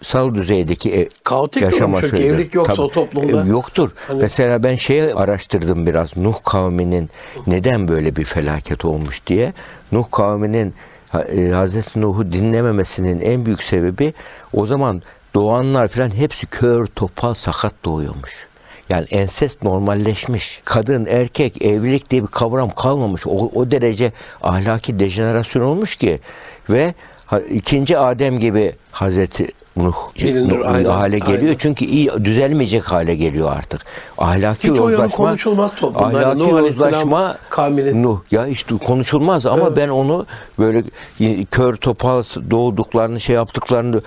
[0.00, 3.44] insansal düzeydeki e- Kaotik bir yaşama durum çünkü evlilik yoksa o toplumda.
[3.44, 3.90] E, Yoktur.
[4.08, 7.10] Hani- Mesela ben şeyi araştırdım biraz Nuh kavminin
[7.46, 9.52] neden böyle bir felaket olmuş diye.
[9.92, 10.74] Nuh kavminin
[11.14, 14.14] e, Hazreti Nuh'u dinlememesinin en büyük sebebi
[14.52, 15.02] o zaman
[15.34, 18.48] doğanlar falan hepsi kör, topal, sakat doğuyormuş.
[18.88, 20.60] Yani ensest normalleşmiş.
[20.64, 23.26] Kadın, erkek, evlilik diye bir kavram kalmamış.
[23.26, 26.20] O, o derece ahlaki dejenerasyon olmuş ki
[26.70, 26.94] ve
[27.50, 29.94] ikinci Adem gibi Hazreti Nuh
[30.66, 31.38] aynen, hale geliyor.
[31.42, 31.56] aynen.
[31.58, 33.80] Çünkü iyi düzelmeyecek hale geliyor artık.
[34.18, 36.06] Ahlaki Hiç yozlaşma konuşulmaz toplumda.
[36.18, 39.76] Ahlaki Nuh yozlaşma kavminin- Nuh ya işte konuşulmaz ama Evet.
[39.76, 40.26] ben onu
[40.58, 40.82] böyle
[41.50, 44.00] kör topal doğduklarını şey yaptıklarını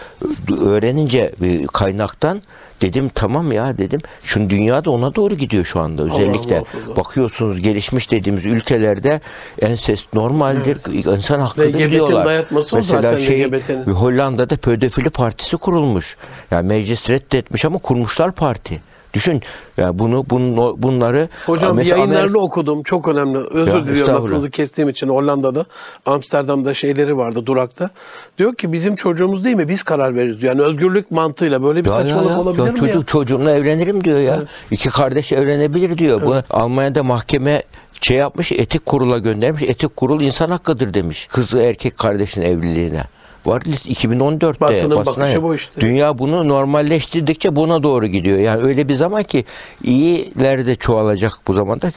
[0.62, 2.42] öğrenince bir kaynaktan
[2.82, 4.02] dedim tamam ya dedim.
[4.24, 6.60] Şu dünya da ona doğru gidiyor şu anda özellikle.
[6.60, 6.96] muhafaza.
[6.96, 9.22] Bakıyorsunuz gelişmiş dediğimiz ülkelerde
[9.62, 10.78] ensest normaldir.
[11.18, 12.46] insan hakkıdır diyorlar.
[12.74, 13.52] Mesela şey
[13.86, 16.18] Hollanda'da pedofili partisi kurulmuş.
[16.52, 18.82] Yani meclis reddetmiş ama kurmuşlar parti.
[19.14, 19.42] Düşün
[19.78, 22.84] ya bunu, bunu bunları Hocam yayınlarını Amerika- okudum.
[22.84, 23.38] Çok önemli.
[23.38, 25.66] Özür Ya, diliyorum lafınızı kestiğim için Hollanda'da,
[26.06, 27.90] Amsterdam'da şeyleri vardı durakta.
[28.38, 29.70] Diyor ki bizim çocuğumuz değil mi?
[29.70, 30.54] Biz karar veririz diyor.
[30.56, 32.40] Yani özgürlük mantığıyla böyle bir Ya, ya, saçmalık ya.
[32.40, 33.06] olabilir Ya mi çocuk ya?
[33.06, 34.40] çocuğumla evlenirim diyor ya.
[34.72, 36.22] İki kardeş evlenebilir diyor.
[36.22, 37.64] Bu Almanya'da mahkeme
[38.02, 39.64] şey yapmış, etik kurula göndermiş.
[39.64, 41.28] Etik kurul insan hakkıdır demiş.
[41.28, 43.04] Kızı erkek kardeşin evliliğine.
[43.46, 44.60] Var 2014'te.
[44.60, 45.82] Batı'nın basına bakışı bu işte.
[45.82, 48.40] Dünya bunu normalleştirdikçe buna doğru gidiyor.
[48.40, 49.46] Yani öyle bir zaman ki
[49.84, 51.92] iyiler de çoğalacak bu zamanda.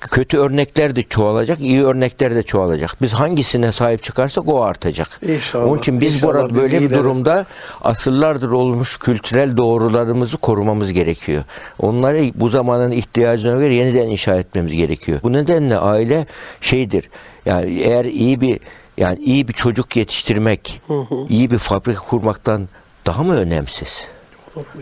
[0.00, 2.96] Kötü örnekler de çoğalacak, iyi örnekler de çoğalacak.
[3.02, 5.08] Biz hangisine sahip çıkarsak o artacak.
[5.22, 7.46] İnşallah, Onun için biz burada biz böyle bir durumda
[7.82, 11.44] asırlardır olmuş kültürel doğrularımızı korumamız gerekiyor.
[11.78, 15.20] Onları bu zamanın ihtiyacına göre yeniden inşa etmemiz gerekiyor.
[15.22, 16.26] Bu nedenle aile
[16.60, 17.10] şeydir.
[17.46, 18.60] Yani eğer iyi bir
[18.98, 20.80] yani iyi bir çocuk yetiştirmek,
[21.28, 22.68] iyi bir fabrika kurmaktan
[23.06, 24.04] daha mı önemsiz?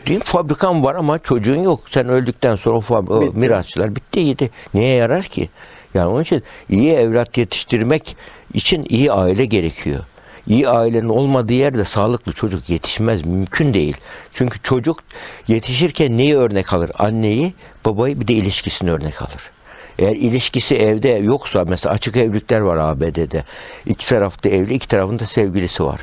[0.07, 0.25] Değil mi?
[0.25, 1.81] Fabrikan var ama çocuğun yok.
[1.91, 3.39] Sen öldükten sonra o, fab- o Bitti.
[3.39, 4.51] mirasçılar bitti gitti.
[4.75, 5.49] Neye yarar ki?
[5.95, 8.17] Yani onun için iyi evlat yetiştirmek
[8.55, 10.05] için iyi aile gerekiyor.
[10.47, 13.25] İyi ailenin olmadığı yerde sağlıklı çocuk yetişmez.
[13.27, 13.97] Mümkün değil.
[14.33, 14.99] Çünkü çocuk
[15.49, 16.91] yetişirken neyi örnek alır?
[16.99, 19.51] Anneyi, babayı bir de ilişkisini örnek alır.
[19.99, 23.45] Eğer ilişkisi evde yoksa mesela açık evlilikler var ABD'de.
[23.87, 26.01] İki tarafta evli, iki tarafında sevgilisi var.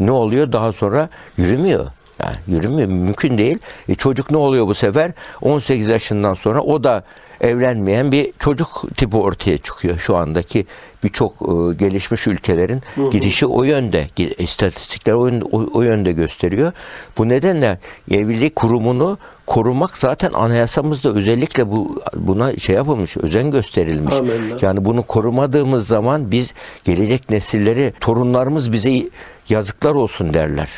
[0.00, 0.52] Ne oluyor?
[0.52, 1.86] Daha sonra yürümüyor.
[2.20, 2.88] Yani yürümüyor.
[2.88, 3.58] Mümkün değil.
[3.88, 5.12] E çocuk ne oluyor bu sefer?
[5.40, 7.04] 18 yaşından sonra o da
[7.42, 9.98] evlenmeyen bir çocuk tipi ortaya çıkıyor.
[9.98, 10.66] Şu andaki
[11.04, 14.06] birçok e, gelişmiş ülkelerin gidişi o yönde.
[14.38, 16.72] İstatistikler o, yönde- o, o yönde gösteriyor.
[17.18, 17.78] Bu nedenle
[18.10, 24.14] evlilik kurumunu korumak zaten anayasamızda özellikle bu buna şey yapılmış, özen gösterilmiş.
[24.14, 24.58] Amenna.
[24.60, 29.02] Yani bunu korumadığımız zaman biz gelecek nesilleri, torunlarımız bize
[29.48, 30.68] yazıklar olsun derler.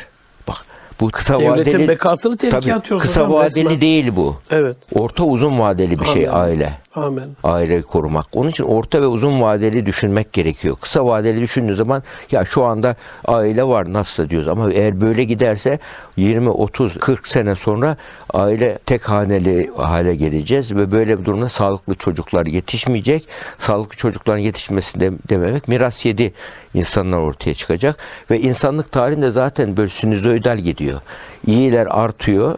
[0.99, 3.81] Bu kısa Devletin vadeli bekasını tehlikeye Tabii, atıyoruz Kısa hocam vadeli resmen.
[3.81, 4.35] değil bu.
[4.51, 4.77] Evet.
[4.93, 6.73] Orta uzun vadeli bir şey aile.
[6.95, 7.37] Amin.
[7.43, 8.25] Aileyi korumak.
[8.33, 10.75] Onun için orta ve uzun vadeli düşünmek gerekiyor.
[10.81, 15.79] Kısa vadeli düşündüğün zaman ya şu anda aile var nasıl diyoruz ama eğer böyle giderse
[16.17, 17.97] 20, 30, 40 sene sonra
[18.33, 23.27] aile tek haneli hale geleceğiz ve böyle bir durumda sağlıklı çocuklar yetişmeyecek.
[23.59, 26.33] Sağlıklı çocukların yetişmesi de, dememek miras yedi
[26.73, 27.97] insanlar ortaya çıkacak
[28.31, 31.01] ve insanlık tarihinde zaten böyle sinüzoidal gidiyor.
[31.47, 32.57] İyiler artıyor.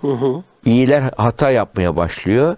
[0.66, 2.56] İyiler hata yapmaya başlıyor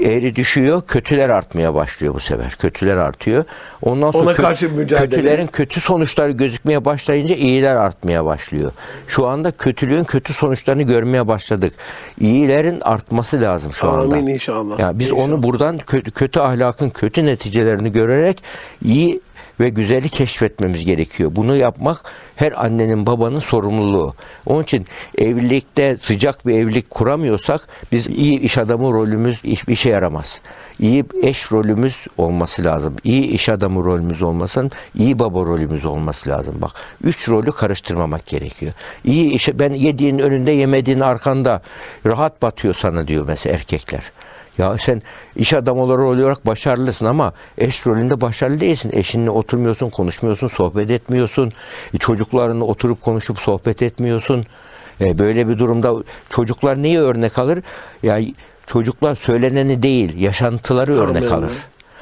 [0.00, 2.56] eğri düşüyor, kötüler artmaya başlıyor bu sefer.
[2.58, 3.44] Kötüler artıyor.
[3.82, 5.08] Ondan sonra Ona kö- karşı mücadele.
[5.10, 8.72] kötülerin kötü sonuçları gözükmeye başlayınca iyiler artmaya başlıyor.
[9.06, 11.74] Şu anda kötülüğün kötü sonuçlarını görmeye başladık.
[12.20, 14.14] İyilerin artması lazım şu anda.
[14.16, 14.78] Amin inşallah.
[14.78, 15.24] Yani biz İnşallah.
[15.24, 18.42] onu buradan kötü, kötü ahlakın kötü neticelerini görerek
[18.84, 19.20] iyi
[19.60, 21.30] ve güzeli keşfetmemiz gerekiyor.
[21.36, 22.04] Bunu yapmak
[22.36, 24.14] her annenin babanın sorumluluğu.
[24.46, 24.86] Onun için
[25.18, 30.40] evlilikte sıcak bir evlilik kuramıyorsak biz iyi iş adamı rolümüz iş, işe yaramaz.
[30.78, 32.96] İyi eş rolümüz olması lazım.
[33.04, 36.54] İyi iş adamı rolümüz olmasın, iyi baba rolümüz olması lazım.
[36.58, 36.72] Bak
[37.04, 38.72] üç rolü karıştırmamak gerekiyor.
[39.04, 41.62] İyi işe ben yediğin önünde yemediğin arkanda
[42.06, 44.12] rahat batıyor sana diyor mesela erkekler.
[44.60, 45.02] Ya sen
[45.36, 48.90] iş adamı olarak başarılısın ama eş rolünde başarılı değilsin.
[48.92, 51.52] Eşinle oturmuyorsun, konuşmuyorsun, sohbet etmiyorsun.
[51.94, 54.46] E, Çocuklarınla oturup konuşup sohbet etmiyorsun.
[55.00, 55.94] E, böyle bir durumda
[56.28, 57.58] çocuklar neyi örnek alır?
[58.02, 58.34] Yani
[58.66, 61.50] çocuklar söyleneni değil, yaşantıları örnek alır.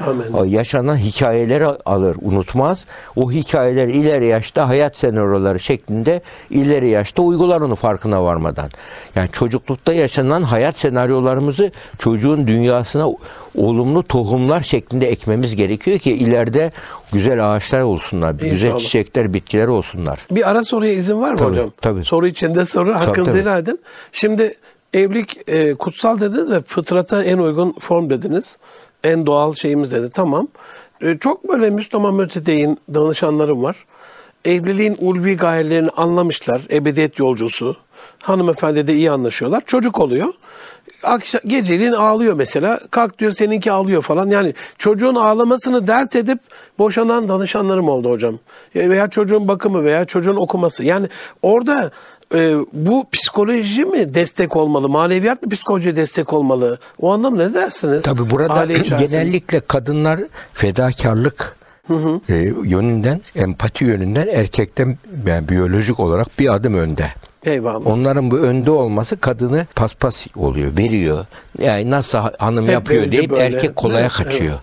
[0.07, 0.45] Amin.
[0.47, 2.87] Yaşanan hikayeleri alır, unutmaz.
[3.17, 8.71] O hikayeler ileri yaşta hayat senaryoları şeklinde ileri yaşta uygular onu farkına varmadan.
[9.15, 13.09] Yani çocuklukta yaşanan hayat senaryolarımızı çocuğun dünyasına
[13.57, 16.73] olumlu tohumlar şeklinde ekmemiz gerekiyor ki ileride
[17.13, 18.79] güzel ağaçlar olsunlar, güzel İnşallah.
[18.79, 20.27] çiçekler, bitkiler olsunlar.
[20.31, 21.73] Bir ara soruya izin var mı Tabii, hocam?
[21.81, 22.05] tabii.
[22.05, 23.41] Soru içinde soru hakkınızı tabii.
[23.41, 23.81] helal edin.
[24.13, 24.55] Şimdi
[24.95, 28.57] evlilik e, kutsal dediniz ve fıtrata en uygun form dediniz.
[29.05, 30.11] En doğal şeyimiz dedi.
[30.11, 30.49] Tamam.
[31.01, 33.77] E, çok böyle Müslüman mütedeyin danışanlarım var.
[34.45, 36.63] Evliliğin ulvi gayelerini anlamışlar.
[36.73, 37.77] Ebediyet yolcusu.
[38.23, 39.63] Hanımefendi de iyi anlaşıyorlar.
[39.67, 40.29] Çocuk oluyor.
[41.03, 42.81] Akşam, geceliğin ağlıyor mesela.
[42.91, 44.27] Kalk diyor seninki ağlıyor falan.
[44.29, 46.39] Yani çocuğun ağlamasını dert edip
[46.79, 48.39] boşanan danışanlarım oldu hocam.
[48.75, 50.85] Ya Veya çocuğun bakımı veya çocuğun okuması.
[50.85, 51.09] Yani
[51.43, 51.91] orada
[52.35, 54.89] e, bu psikoloji mi destek olmalı?
[54.89, 56.79] Maneviyat mı psikolojiye destek olmalı?
[57.01, 58.03] O anlamda ne dersiniz?
[58.03, 58.65] Tabi burada
[58.97, 60.21] genellikle kadınlar
[60.53, 61.57] fedakarlık
[62.29, 67.13] e, yönünden, empati yönünden erkekten yani biyolojik olarak bir adım önde.
[67.45, 67.87] Eyvallah.
[67.87, 71.27] Onların bu önde olması kadını paspas oluyor, veriyor.
[71.59, 74.59] Yani nasıl ha- hanım Hep yapıyor deyip böyle, erkek kolaya evet, kaçıyor.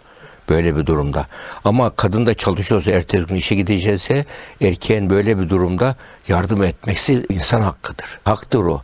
[0.50, 1.28] Böyle bir durumda.
[1.66, 4.26] Ama kadın da çalışıyorsa, ertesi gün işe gidecekse
[4.62, 5.96] erkeğin böyle bir durumda
[6.28, 8.20] yardım etmesi insan hakkıdır.
[8.24, 8.82] Haktır o.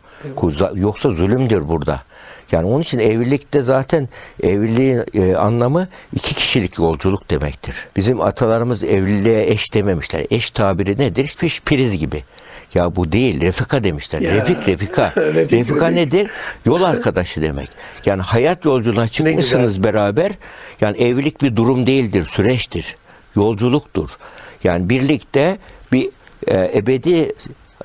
[0.74, 2.02] Yoksa zulümdür burada.
[2.52, 4.08] Yani onun için evlilikte zaten
[4.42, 7.88] evliliğin e, anlamı iki kişilik yolculuk demektir.
[7.96, 10.26] Bizim atalarımız evliliğe eş dememişler.
[10.30, 11.26] Eş tabiri nedir?
[11.26, 12.22] Fiş priz gibi.
[12.74, 14.20] Ya bu değil, refika demişler.
[14.20, 14.34] Ya.
[14.34, 15.12] Refik, refika.
[15.16, 15.96] Refik, refika refik.
[15.96, 16.30] nedir?
[16.64, 17.68] Yol arkadaşı demek.
[18.06, 20.32] Yani hayat yolculuğuna çıkmışsınız beraber.
[20.80, 22.96] Yani evlilik bir durum değildir, süreçtir.
[23.36, 24.10] Yolculuktur.
[24.64, 25.58] Yani birlikte
[25.92, 26.10] bir
[26.46, 27.32] e, ebedi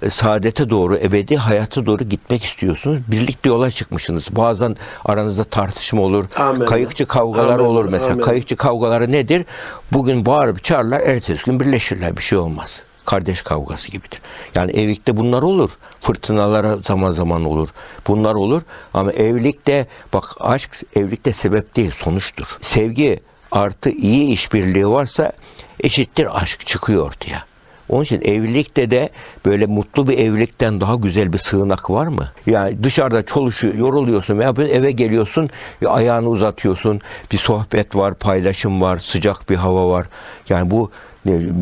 [0.10, 2.98] saadete doğru, ebedi hayata doğru gitmek istiyorsunuz.
[3.08, 4.28] Birlikte yola çıkmışsınız.
[4.32, 6.26] Bazen aranızda tartışma olur.
[6.36, 6.66] Amin.
[6.66, 7.66] Kayıkçı kavgalar Amin.
[7.66, 8.12] olur mesela.
[8.12, 8.24] Amin.
[8.24, 9.46] Kayıkçı kavgaları nedir?
[9.94, 12.18] Bugün bağırıp çağırırlar, ertesi gün birleşirler.
[12.18, 12.80] Bir şey olmaz.
[13.08, 14.22] Kardeş kavgası gibidir.
[14.56, 15.70] Yani evlilikte bunlar olur.
[16.00, 17.70] Fırtınalara zaman zaman olur.
[18.08, 18.62] Bunlar olur.
[18.94, 22.58] Ama evlilikte bak aşk evlilikte sebep değil sonuçtur.
[22.62, 23.20] Sevgi
[23.52, 25.32] artı iyi işbirliği varsa
[25.80, 27.46] eşittir aşk çıkıyor ortaya.
[27.90, 29.10] Onun için evlilikte de
[29.46, 32.32] böyle mutlu bir evlilikten daha güzel bir sığınak var mı?
[32.46, 35.50] Yani dışarıda çalışıyor, yoruluyorsun böyle eve geliyorsun,
[35.88, 40.08] ayağını uzatıyorsun, bir sohbet var, paylaşım var, sıcak bir hava var.
[40.50, 40.92] Yani bu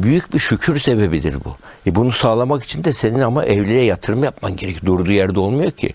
[0.04, 1.56] büyük bir şükür sebebidir bu.
[1.88, 4.86] E bunu sağlamak için de senin ama evliliğe yatırım yapman gerek.
[4.86, 5.94] Durduğu yerde olmuyor ki.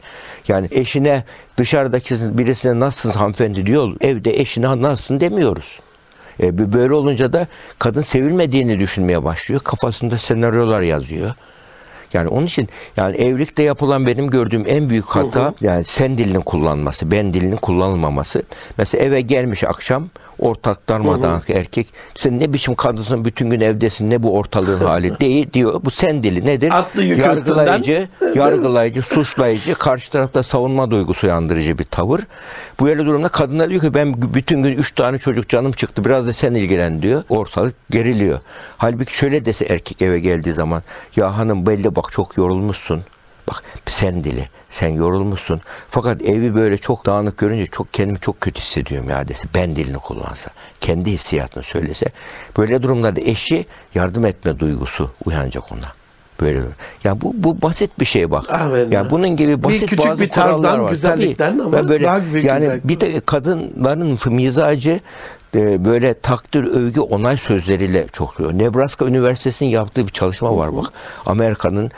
[0.48, 1.24] Yani eşine
[1.56, 3.96] dışarıdaki birisine nasılsın hanımefendi diyor.
[4.00, 5.80] Evde eşine nasılsın demiyoruz.
[6.42, 7.46] E, böyle olunca da
[7.78, 9.60] kadın sevilmediğini düşünmeye başlıyor.
[9.60, 11.34] Kafasında senaryolar yazıyor.
[12.12, 17.10] Yani onun için yani evlilikte yapılan benim gördüğüm en büyük hata yani sen dilinin kullanması,
[17.10, 18.42] ben dilinin kullanılmaması.
[18.78, 20.08] Mesela eve gelmiş akşam
[20.40, 25.52] ortak darmadağınık erkek sen ne biçim kadınsın bütün gün evdesin ne bu ortalığın hali değil
[25.52, 25.80] diyor.
[25.84, 26.72] Bu sen dili nedir?
[26.72, 32.20] Atlı yük yargılayıcı, yargılayıcı, suçlayıcı, karşı tarafta savunma duygusu uyandırıcı bir tavır.
[32.80, 36.26] Bu öyle durumda kadınlar diyor ki ben bütün gün üç tane çocuk canım çıktı biraz
[36.26, 37.22] da sen ilgilen diyor.
[37.28, 38.40] Ortalık geriliyor.
[38.76, 40.82] Halbuki şöyle dese erkek eve geldiği zaman
[41.16, 43.02] ya hanım belli bak çok yorulmuşsun.
[43.50, 45.60] Bak sen dili, sen yorulmuşsun.
[45.90, 49.48] Fakat evi böyle çok dağınık görünce çok kendimi çok kötü hissediyorum ya dese.
[49.54, 52.06] Ben dilini kullansa, kendi hissiyatını söylese.
[52.56, 55.99] Böyle durumlarda eşi yardım etme duygusu uyanacak ona.
[56.40, 56.60] Böyle.
[57.04, 58.52] Yani bu bu basit bir şey bak.
[58.52, 58.90] Amin.
[58.90, 60.90] Yani bunun gibi Bir basit küçük bazı bir tarzdan, var.
[60.90, 61.62] güzellikten Tabii.
[61.62, 62.88] ama böyle daha büyük yani güzellik.
[62.88, 65.00] bir de kadınların mizacı
[65.54, 68.40] e, böyle takdir, övgü, onay sözleriyle çok.
[68.40, 70.92] Nebraska Üniversitesi'nin yaptığı bir çalışma var bak.
[71.26, 71.90] Amerika'nın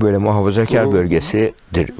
[0.00, 1.92] böyle muhafazakar bölgesidir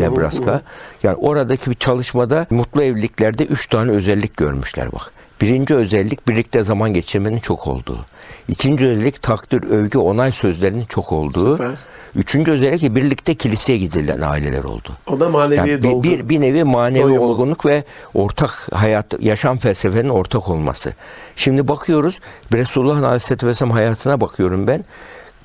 [0.00, 0.62] Nebraska.
[1.02, 5.12] Yani oradaki bir çalışmada mutlu evliliklerde üç tane özellik görmüşler bak.
[5.40, 8.06] Birinci özellik birlikte zaman geçirmenin çok olduğu.
[8.48, 11.56] İkinci özellik takdir, övgü, onay sözlerinin çok olduğu.
[11.56, 11.70] Süper.
[12.16, 14.88] Üçüncü özellik de birlikte kiliseye gidilen aileler oldu.
[15.06, 16.02] O da manevi Yani dolgu.
[16.02, 17.20] bir, bir, nevi manevi Doyumu.
[17.24, 20.94] olgunluk ve ortak hayat, yaşam felsefenin ortak olması.
[21.36, 22.20] Şimdi bakıyoruz,
[22.52, 24.84] Resulullah'ın Aleyhisselatü Vesselam hayatına bakıyorum ben.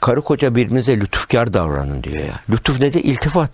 [0.01, 2.39] Karı koca birbirinize lütufkar davranın diyor ya.
[2.49, 3.03] Lütuf nedir?
[3.03, 3.51] İltifat.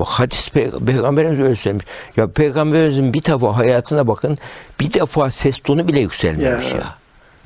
[0.00, 1.86] Bak hadis Pey- peygamberimiz öyle söylemiş.
[2.16, 4.38] Ya peygamberimizin bir defa hayatına bakın
[4.80, 6.76] bir defa ses tonu bile yükselmemiş Ya.
[6.78, 6.94] ya.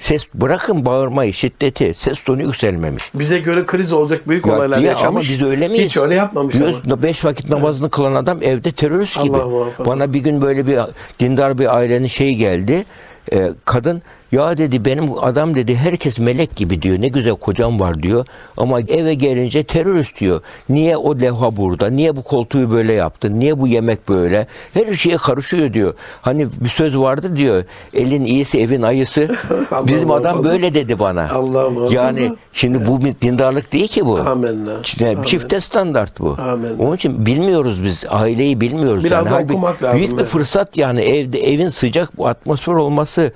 [0.02, 3.10] Ses bırakın bağırmayı, şiddeti, ses tonu yükselmemiş.
[3.14, 5.06] Bize göre kriz olacak büyük Ya olaylar diye yaşamış.
[5.06, 5.84] Ama biz öyle miyiz?
[5.84, 6.64] Hiç öyle yapmamış ama.
[6.64, 9.36] Diyoruz, beş vakit namazını kılan adam evde terörist gibi.
[9.36, 9.66] Allah.
[9.86, 10.78] Bana bir gün böyle bir
[11.20, 12.84] dindar bir ailenin şeyi geldi.
[13.32, 17.00] Ee, kadın Ya dedi benim adam dedi herkes melek gibi diyor.
[17.00, 18.26] Ne güzel kocam var diyor.
[18.56, 20.40] Ama eve gelince terörist diyor.
[20.68, 21.90] Niye o levha burada?
[21.90, 23.40] Niye bu koltuğu böyle yaptın?
[23.40, 24.46] Niye bu yemek böyle?
[24.74, 25.94] Her şeye karışıyor diyor.
[26.22, 27.64] Hani bir söz vardı diyor.
[27.94, 29.28] Elin iyisi evin ayısı.
[29.86, 30.44] Bizim adam muhafaza.
[30.54, 31.30] böyle dedi bana.
[31.30, 31.92] Allah'ım.
[31.92, 34.18] Yani şimdi bu bir dindarlık değil ki bu.
[34.18, 34.72] Amenna.
[34.98, 36.36] Yani çifte standart bu.
[36.40, 36.78] Amin.
[36.78, 39.04] Onun için bilmiyoruz biz aileyi bilmiyoruz.
[39.04, 39.28] Biraz yani.
[39.28, 40.26] Halbuki okumak lazım Büyük bir yani.
[40.26, 43.32] fırsat yani evde evin sıcak bu atmosfer olması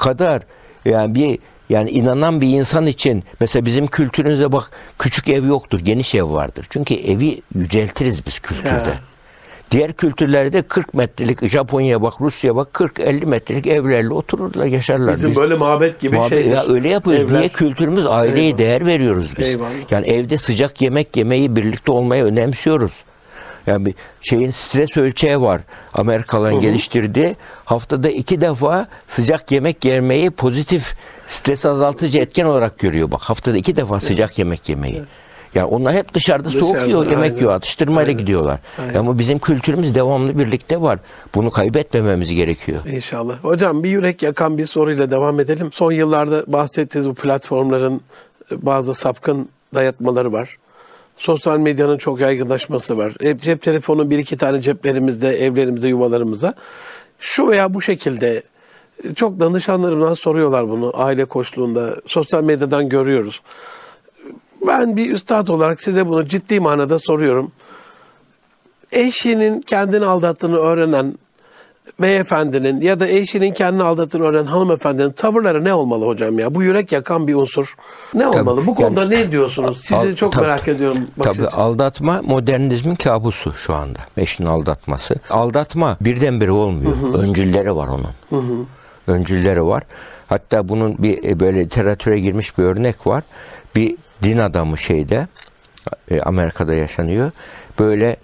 [0.00, 0.42] kadar
[0.84, 6.14] yani bir yani inanan bir insan için mesela bizim kültürümüze bak küçük ev yoktur geniş
[6.14, 6.66] ev vardır.
[6.70, 8.68] Çünkü evi yüceltiriz biz kültürde.
[8.68, 9.00] Ya.
[9.70, 15.16] Diğer kültürlerde 40 metrelik Japonya'ya bak Rusya'ya bak 40-50 metrelik evlerle otururlar yaşarlar.
[15.16, 16.50] Bizim Biz- böyle mabet gibi Muhabbet- şeydir.
[16.56, 17.30] Ya öyle yapıyoruz.
[17.30, 17.38] Evler.
[17.38, 18.58] Niye kültürümüz aileye Eyvallah.
[18.58, 19.48] değer veriyoruz biz.
[19.48, 19.70] Eyvallah.
[19.90, 23.04] Yani evde sıcak yemek yemeyi birlikte olmayı önemsiyoruz.
[23.70, 25.60] Yani bir şeyin stres ölçeği var.
[25.94, 27.36] Amerikalıların geliştirdiği.
[27.64, 30.94] Haftada iki defa sıcak yemek yemeyi pozitif
[31.26, 33.10] stres azaltıcı etken olarak görüyor.
[33.10, 35.02] Bak haftada iki defa sıcak yemek yemeyi.
[35.54, 37.36] Yani onlar hep dışarıda, soğuk Dışarıda, yiyor, yemek aynen.
[37.36, 38.18] yiyor, atıştırmayla Aynen.
[38.18, 38.60] gidiyorlar.
[38.78, 38.94] Aynen.
[38.94, 40.98] Ama bizim kültürümüz devamlı birlikte var.
[41.34, 42.86] Bunu kaybetmememiz gerekiyor.
[42.86, 43.38] İnşallah.
[43.44, 45.70] Hocam bir yürek yakan bir soruyla devam edelim.
[45.72, 48.00] Son yıllarda bahsettiğiniz bu platformların
[48.52, 50.56] bazı sapkın dayatmaları var.
[51.20, 53.14] Sosyal medyanın çok yaygınlaşması var.
[53.20, 56.54] Hep cep telefonu bir iki tane ceplerimizde, evlerimizde, yuvalarımızda.
[57.18, 58.42] Şu veya bu şekilde
[59.04, 61.96] e, çok danışanlarımdan soruyorlar bunu aile koçluğunda.
[62.06, 63.42] Sosyal medyadan görüyoruz.
[64.66, 67.52] Ben bir üstad olarak size bunu ciddi manada soruyorum.
[68.92, 71.14] Eşinin kendini aldattığını öğrenen
[72.00, 76.54] beyefendinin ya da eşinin kendini aldattığını öğrenen hanımefendinin tavırları ne olmalı hocam ya?
[76.54, 77.74] Bu yürek yakan bir unsur.
[78.14, 78.66] Ne olmalı?
[78.66, 79.80] Bu konuda ne diyorsunuz?
[79.80, 80.98] Sizi Al- çok tabii- merak ediyorum.
[81.16, 81.62] bakış Tabii açınızı.
[81.62, 83.98] aldatma modernizmin kabusu şu anda.
[84.16, 85.14] Eşin aldatması.
[85.30, 86.92] Aldatma birdenbire olmuyor.
[87.22, 88.66] Öncülleri var onun.
[89.06, 89.82] Öncülleri var.
[90.26, 93.22] Hatta bunun bir e, böyle literatüre girmiş bir örnek var.
[93.76, 95.28] Bir din adamı şeyde
[96.10, 97.30] e, Amerika'da yaşanıyor.
[97.78, 98.16] Böyle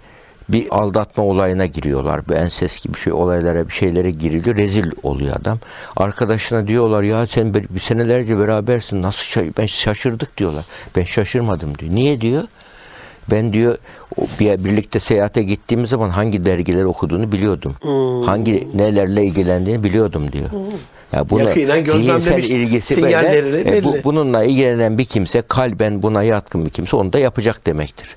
[0.49, 2.29] bir aldatma olayına giriyorlar.
[2.29, 4.57] Bir enses gibi şey olaylara bir şeylere giriliyor.
[4.57, 5.59] Rezil oluyor adam.
[5.95, 9.01] Arkadaşına diyorlar ya sen bir, senelerce berabersin.
[9.01, 10.65] Nasıl şa- ben şaşırdık diyorlar.
[10.95, 11.95] Ben şaşırmadım diyor.
[11.95, 12.43] Niye diyor?
[13.31, 13.77] Ben diyor
[14.39, 17.75] birlikte seyahate gittiğimiz zaman hangi dergileri okuduğunu biliyordum.
[18.25, 20.49] Hangi nelerle ilgilendiğini biliyordum diyor.
[21.13, 24.03] Ya buna Yakinen zihinsel ilgisi böyle, e, bu, belli.
[24.03, 28.15] bununla ilgilenen bir kimse kalben buna yatkın bir kimse onu da yapacak demektir.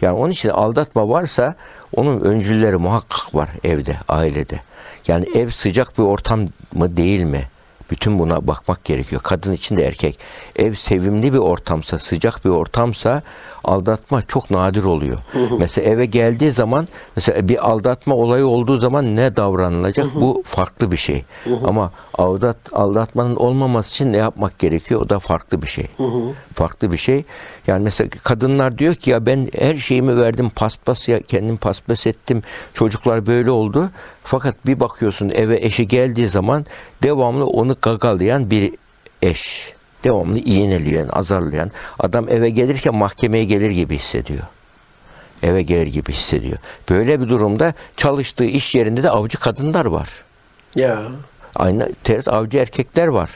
[0.00, 1.54] Yani onun için aldatma varsa
[1.96, 4.60] onun öncülleri muhakkak var evde, ailede.
[5.08, 6.40] Yani ev sıcak bir ortam
[6.74, 7.42] mı değil mi?
[7.90, 9.22] Bütün buna bakmak gerekiyor.
[9.24, 10.18] Kadın için de erkek.
[10.56, 13.22] Ev sevimli bir ortamsa, sıcak bir ortamsa
[13.64, 15.18] aldatma çok nadir oluyor.
[15.58, 16.86] mesela eve geldiği zaman
[17.16, 20.06] mesela bir aldatma olayı olduğu zaman ne davranılacak?
[20.14, 21.24] Bu farklı bir şey.
[21.68, 25.00] Ama aldat aldatmanın olmaması için ne yapmak gerekiyor?
[25.00, 25.86] O da farklı bir şey.
[26.54, 27.24] Farklı bir şey.
[27.66, 32.42] Yani mesela kadınlar diyor ki ya ben her şeyimi verdim paspas ya kendim paspas ettim.
[32.72, 33.90] Çocuklar böyle oldu.
[34.24, 36.66] Fakat bir bakıyorsun eve eşi geldiği zaman
[37.02, 38.72] devamlı onu gagalayan bir
[39.22, 39.72] eş.
[40.04, 41.70] Devamlı iğneleyen, azarlayan.
[41.98, 44.42] Adam eve gelirken mahkemeye gelir gibi hissediyor.
[45.42, 46.58] Eve gelir gibi hissediyor.
[46.90, 50.08] Böyle bir durumda çalıştığı iş yerinde de avcı kadınlar var.
[50.74, 51.02] Ya.
[51.54, 53.30] Aynı ters avcı erkekler var.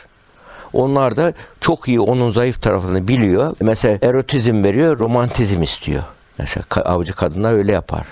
[0.74, 3.56] Onlar da çok iyi onun zayıf tarafını biliyor.
[3.60, 6.02] Mesela erotizm veriyor, romantizm istiyor.
[6.38, 8.06] Mesela avcı kadınlar öyle yapar.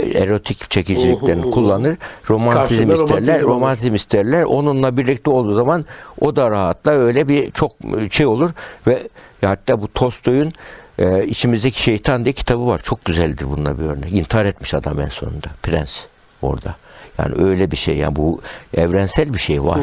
[0.00, 1.96] Erotik çekiciliklerini kullanır.
[2.30, 4.42] Romantizm Karşında isterler, romantizm romantizm isterler.
[4.42, 5.84] Onunla birlikte olduğu zaman
[6.20, 6.96] o da rahatlar.
[6.96, 7.72] Öyle bir çok
[8.10, 8.50] şey olur
[8.86, 9.08] ve
[9.44, 10.52] hatta bu Tolstoy'un
[10.98, 12.80] e, içimizdeki şeytan diye kitabı var.
[12.82, 14.12] Çok güzeldir bununla bir örnek.
[14.12, 15.48] İntihar etmiş adam en sonunda.
[15.62, 15.98] Prens
[16.42, 16.76] orada.
[17.18, 17.96] Yani öyle bir şey.
[17.96, 18.40] Yani bu
[18.76, 19.80] evrensel bir şey var.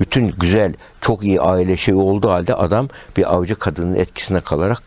[0.00, 4.82] Bütün güzel, çok iyi aile şeyi olduğu halde adam bir avcı kadının etkisine kalarak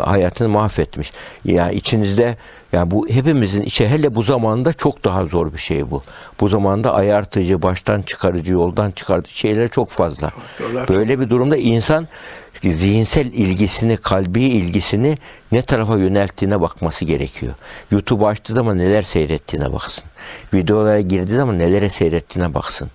[0.00, 1.12] hayatını mahvetmiş.
[1.44, 2.36] Yani içinizde
[2.72, 6.02] yani bu hepimizin içe hele bu zamanda çok daha zor bir şey bu.
[6.40, 10.30] Bu zamanda ayartıcı, baştan çıkarıcı, yoldan çıkartıcı şeyler çok fazla.
[10.88, 12.08] Böyle bir durumda insan
[12.62, 15.18] zihinsel ilgisini, kalbi ilgisini
[15.52, 17.54] ne tarafa yönelttiğine bakması gerekiyor.
[17.90, 20.04] YouTube açtığı zaman neler seyrettiğine baksın.
[20.54, 22.90] Videolara girdiği zaman nelere seyrettiğine baksın.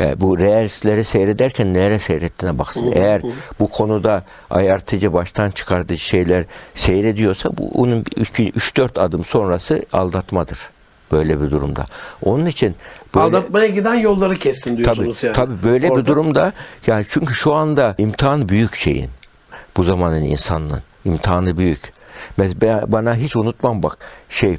[0.00, 2.92] E, bu reelsleri seyrederken nelere seyrettiğine baksın.
[2.92, 3.22] Eğer
[3.60, 6.44] bu konuda ayartıcı, baştan çıkartıcı şeyler
[6.74, 10.58] seyrediyorsa bu onun 3-4 adım sonrası aldatmadır.
[11.12, 11.86] Böyle bir durumda.
[12.22, 12.74] Onun için
[13.14, 15.36] böyle, Aldatmaya giden yolları kessin diyorsunuz Tabii, yani.
[15.36, 16.00] tabii böyle Orada.
[16.00, 16.52] bir durumda
[16.86, 19.10] yani çünkü şu anda imtihan büyük şeyin.
[19.76, 21.92] Bu zamanın insanlığın imtihanı büyük.
[22.36, 24.56] Mesela bana hiç unutmam bak şey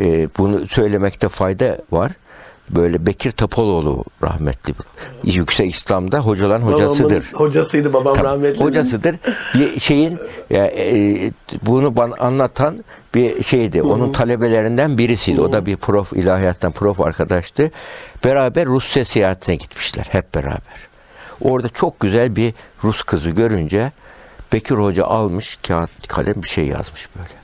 [0.00, 2.12] e, bunu söylemekte fayda var.
[2.70, 4.74] Böyle Bekir Topaloğlu rahmetli
[5.24, 7.24] yüksek İslam'da hocaların hocasıdır.
[7.32, 8.64] Babamın hocasıydı babam Tabii, rahmetli.
[8.64, 9.16] Hocasıdır.
[9.54, 10.18] Bir şeyin
[10.50, 11.32] ya, e,
[11.62, 12.78] bunu bana anlatan
[13.14, 13.82] bir şeydi.
[13.82, 15.40] Onun talebelerinden birisiydi.
[15.40, 17.70] O da bir prof ilahiyattan prof arkadaştı.
[18.24, 20.88] Beraber Rusya seyahatine gitmişler hep beraber.
[21.40, 23.92] Orada çok güzel bir Rus kızı görünce
[24.52, 27.42] Bekir Hoca almış kağıt kalem bir şey yazmış böyle.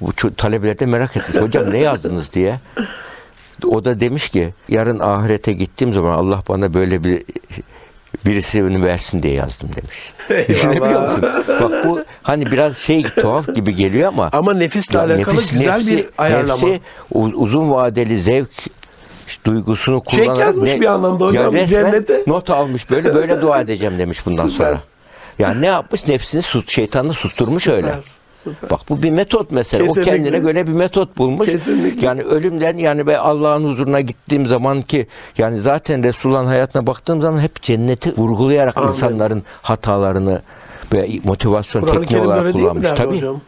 [0.00, 1.42] Bu talebeler de merak etmiş.
[1.42, 2.58] Hocam ne yazdınız diye.
[3.66, 7.22] O da demiş ki yarın ahirete gittiğim zaman Allah bana böyle bir
[8.26, 10.12] birisini versin diye yazdım demiş.
[10.48, 11.24] Düşünebiliyor musun?
[11.48, 15.86] Bak bu hani biraz şey tuhaf gibi geliyor ama Ama nefisle ya alakalı nefis- güzel
[15.86, 16.66] bir ayarlama.
[16.68, 16.80] nefsi
[17.14, 18.50] uzun vadeli zevk
[19.44, 22.22] duygusunu kullanarak yazmış bir anlamda hocam, Ya cennete.
[22.26, 24.66] not almış böyle böyle dua edeceğim demiş bundan Süper.
[24.66, 24.80] sonra.
[25.38, 26.06] Yani ne yapmış?
[26.06, 27.94] Nefsini sut, şeytanını susturmuş öyle.
[28.44, 28.70] Süper.
[28.70, 29.86] Bak bu bir metot mesela.
[29.86, 30.12] Kesinlikle.
[30.12, 31.48] O kendine göre bir metot bulmuş.
[31.48, 32.06] Kesinlikle.
[32.06, 35.06] Yani ölümden yani ben Allah'ın huzuruna gittiğim zaman ki
[35.38, 38.88] yani zaten Resulullah'ın hayatına baktığım zaman hep cenneti vurgulayarak Amin.
[38.88, 40.42] insanların hatalarını
[40.92, 42.88] ve motivasyon Kur'an-ı tekniği olarak kullanmış.
[42.96, 43.16] Tabii.
[43.16, 43.40] hocam?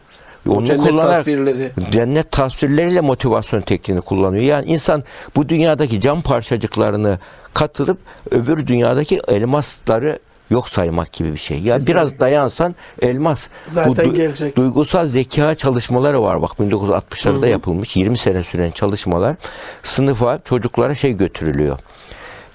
[0.49, 1.71] Onu cennet kullanarak tasvirleri.
[1.91, 4.43] cennet tasvirleriyle motivasyon tekniğini kullanıyor.
[4.43, 5.03] Yani insan
[5.35, 7.19] bu dünyadaki cam parçacıklarını
[7.53, 7.97] katılıp
[8.31, 10.19] öbür dünyadaki elmasları
[10.53, 11.59] yok saymak gibi bir şey.
[11.59, 13.47] Ya biraz dayansan elmas.
[13.69, 14.55] Zaten du- gelecek.
[14.57, 16.41] Duygusal zeka çalışmaları var.
[16.41, 19.35] Bak 1960'larda yapılmış 20 sene süren çalışmalar.
[19.83, 21.79] Sınıfa çocuklara şey götürülüyor.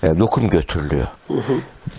[0.03, 1.07] E, lokum götürülüyor.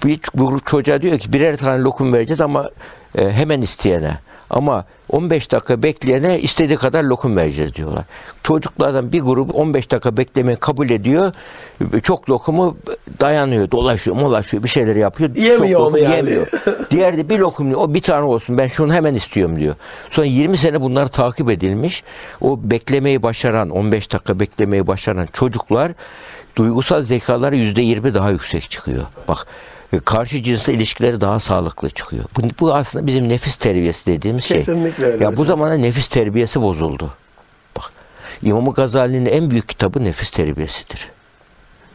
[0.05, 2.69] Bir, bu çocuğa diyor ki birer tane lokum vereceğiz ama
[3.17, 4.19] e, hemen isteyene.
[4.49, 8.03] Ama 15 dakika bekleyene istediği kadar lokum vereceğiz diyorlar.
[8.43, 11.33] Çocuklardan bir grup 15 dakika beklemeyi kabul ediyor.
[12.03, 12.77] Çok lokumu
[13.19, 15.35] dayanıyor, dolaşıyor, molaşıyor, bir şeyler yapıyor.
[15.35, 16.15] Yemiyor Çok onu yani.
[16.15, 16.47] Yemiyor.
[16.91, 17.81] Diğer de bir lokum diyor.
[17.81, 18.57] O bir tane olsun.
[18.57, 19.75] Ben şunu hemen istiyorum diyor.
[20.09, 22.03] Sonra 20 sene bunlar takip edilmiş.
[22.41, 25.91] O beklemeyi başaran, 15 dakika beklemeyi başaran çocuklar
[26.55, 29.05] duygusal zekaları %20 daha yüksek çıkıyor.
[29.27, 29.47] Bak
[30.05, 32.23] karşı cinsle ilişkileri daha sağlıklı çıkıyor.
[32.37, 34.57] Bu, bu aslında bizim nefis terbiyesi dediğimiz şey.
[34.57, 35.45] Kesinlikle öyle Ya bu hocam.
[35.45, 37.13] zamanda nefis terbiyesi bozuldu.
[37.77, 37.91] Bak
[38.41, 41.09] İmam Gazali'nin en büyük kitabı nefis terbiyesidir.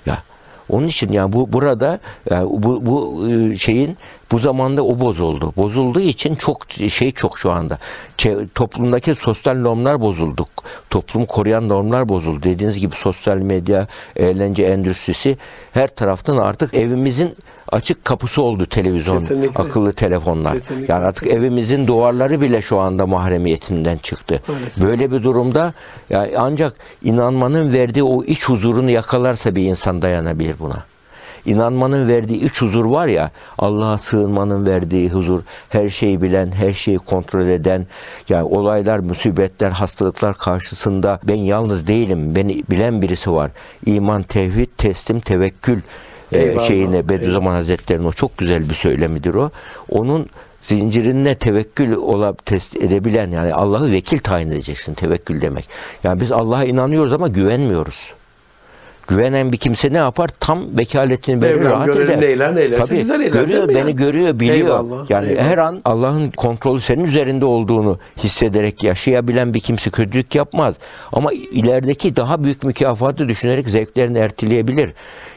[0.07, 0.23] Ya
[0.69, 1.99] onun için yani bu burada
[2.31, 3.97] yani bu bu e, şeyin
[4.33, 5.53] bu zamanda o bozuldu.
[5.57, 7.79] Bozulduğu için çok şey çok şu anda.
[8.19, 10.47] Çe- toplumdaki sosyal normlar bozuldu.
[10.91, 12.43] Toplumu koruyan normlar bozuldu.
[12.43, 13.87] Dediğiniz gibi sosyal medya,
[14.17, 15.39] eğlence endüstrisi
[15.73, 17.37] her taraftan artık evimizin
[17.75, 19.63] açık kapısı oldu televizyon, Kesinlikle.
[19.63, 20.55] akıllı telefonlar.
[20.55, 20.93] Kesinlikle.
[20.93, 24.43] Yani artık evimizin duvarları bile şu anda mahremiyetinden çıktı.
[24.49, 24.85] Maalesef.
[24.85, 25.75] Böyle bir durumda
[26.11, 30.85] yani ancak inanmanın verdiği o iç huzurunu yakalarsa bir insan dayanabilir buna.
[31.47, 36.99] İnanmanın verdiği iç huzur var ya, Allah'a sığınmanın verdiği huzur, her şeyi bilen, her şeyi
[36.99, 37.87] kontrol eden,
[38.29, 43.51] yani olaylar, musibetler, hastalıklar karşısında ben yalnız değilim, beni bilen birisi var.
[43.87, 45.81] İman, tevhid, teslim, tevekkül
[46.35, 49.51] e, şeyine Bediüzzaman Hazretleri'nin o çok güzel bir söylemidir o.
[49.89, 50.27] Onun
[50.63, 55.69] zincirine tevekkül olap test edebilen yani Allah'ı vekil tayin edeceksin tevekkül demek.
[56.05, 58.13] Yani biz Allah'a inanıyoruz ama güvenmiyoruz.
[59.07, 60.29] Güvenen bir kimse ne yapar?
[60.41, 62.21] Tam vekaletini verir, Mevlam rahat eder.
[62.21, 63.97] neylerse Tabii, güzel eyler, görüyor, beni yani?
[63.97, 64.57] görüyor, biliyor.
[64.57, 65.45] Eyvallah, yani eyvallah.
[65.45, 70.75] her an Allah'ın kontrolü senin üzerinde olduğunu hissederek yaşayabilen bir kimse kötülük yapmaz.
[71.13, 74.91] Ama ilerideki daha büyük mükafatı düşünerek zevklerini erteleyebilir.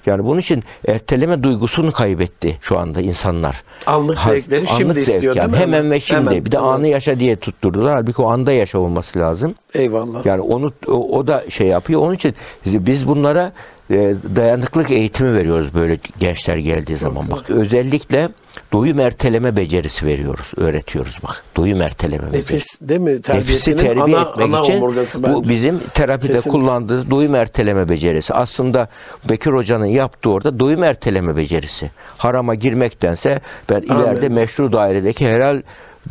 [0.05, 3.63] Yani bunun için erteleme duygusunu kaybetti şu anda insanlar.
[3.85, 5.53] Anlık zevkleri şimdi istiyor, yani.
[5.53, 5.75] değil mi?
[5.75, 6.29] Hemen ve şimdi.
[6.29, 7.95] Hemen, Bir de anı yaşa diye tutturdular.
[7.95, 9.55] Halbuki o anda yaşa olması lazım.
[9.77, 10.25] Eyvallah.
[10.25, 12.01] Yani onu o, o da şey yapıyor.
[12.01, 13.53] Onun için biz bunlara
[13.91, 17.31] e, dayanıklık eğitimi veriyoruz böyle gençler geldiği zaman.
[17.31, 18.29] Bak özellikle
[18.73, 21.43] doyum erteleme becerisi veriyoruz, öğretiyoruz bak.
[21.57, 22.53] Doyum erteleme becerisi.
[22.53, 23.15] Nefis değil mi?
[23.29, 24.81] Nefisi terbiye ana, etmek ana için
[25.17, 26.51] bu bizim terapide Kesinlikle.
[26.51, 28.33] kullandığımız doyum erteleme becerisi.
[28.33, 28.87] Aslında
[29.29, 31.91] Bekir Hoca'nın yaptığı orada doyum erteleme becerisi.
[32.17, 35.61] Harama girmektense ben ileride meşru dairedeki helal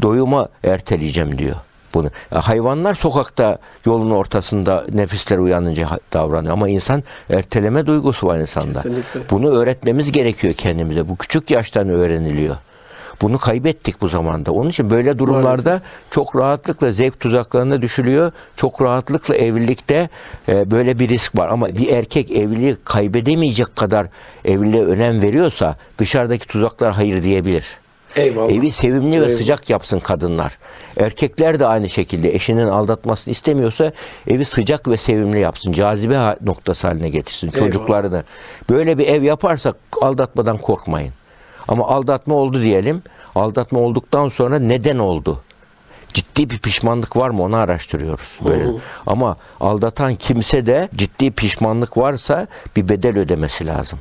[0.02, 1.56] doyuma erteleyeceğim diyor
[1.94, 2.10] bunu.
[2.30, 8.82] Hayvanlar sokakta yolun ortasında nefisler uyanınca davranıyor ama insan erteleme duygusu var insanda.
[8.82, 9.20] Kesinlikle.
[9.30, 11.08] Bunu öğretmemiz gerekiyor kendimize.
[11.08, 12.56] Bu küçük yaştan öğreniliyor.
[13.22, 14.52] Bunu kaybettik bu zamanda.
[14.52, 18.32] Onun için böyle durumlarda çok rahatlıkla zevk tuzaklarına düşülüyor.
[18.56, 20.08] Çok rahatlıkla evlilikte
[20.48, 21.48] e, böyle bir risk var.
[21.48, 24.06] Ama bir erkek evliliği kaybedemeyecek kadar
[24.44, 27.76] evliliğe önem veriyorsa dışarıdaki tuzaklar hayır diyebilir.
[28.16, 28.52] Eyvallah.
[28.52, 29.38] Evi sevimli ve Eyvallah.
[29.38, 30.58] sıcak yapsın kadınlar.
[30.96, 33.92] Erkekler de aynı şekilde eşinin aldatmasını istemiyorsa
[34.28, 35.72] evi sıcak ve sevimli yapsın.
[35.72, 37.72] Cazibe noktası haline getirsin Eyvallah.
[37.72, 38.24] çocuklarını.
[38.70, 41.12] Böyle bir ev yaparsak aldatmadan korkmayın.
[41.68, 43.02] Ama aldatma oldu diyelim.
[43.34, 45.40] Aldatma olduktan sonra neden oldu?
[46.16, 48.38] ciddi bir pişmanlık var mı onu araştırıyoruz.
[48.44, 48.64] Böyle.
[49.06, 52.46] Ama aldatan kimse de ciddi pişmanlık varsa
[52.76, 53.98] bir bedel ödemesi lazım.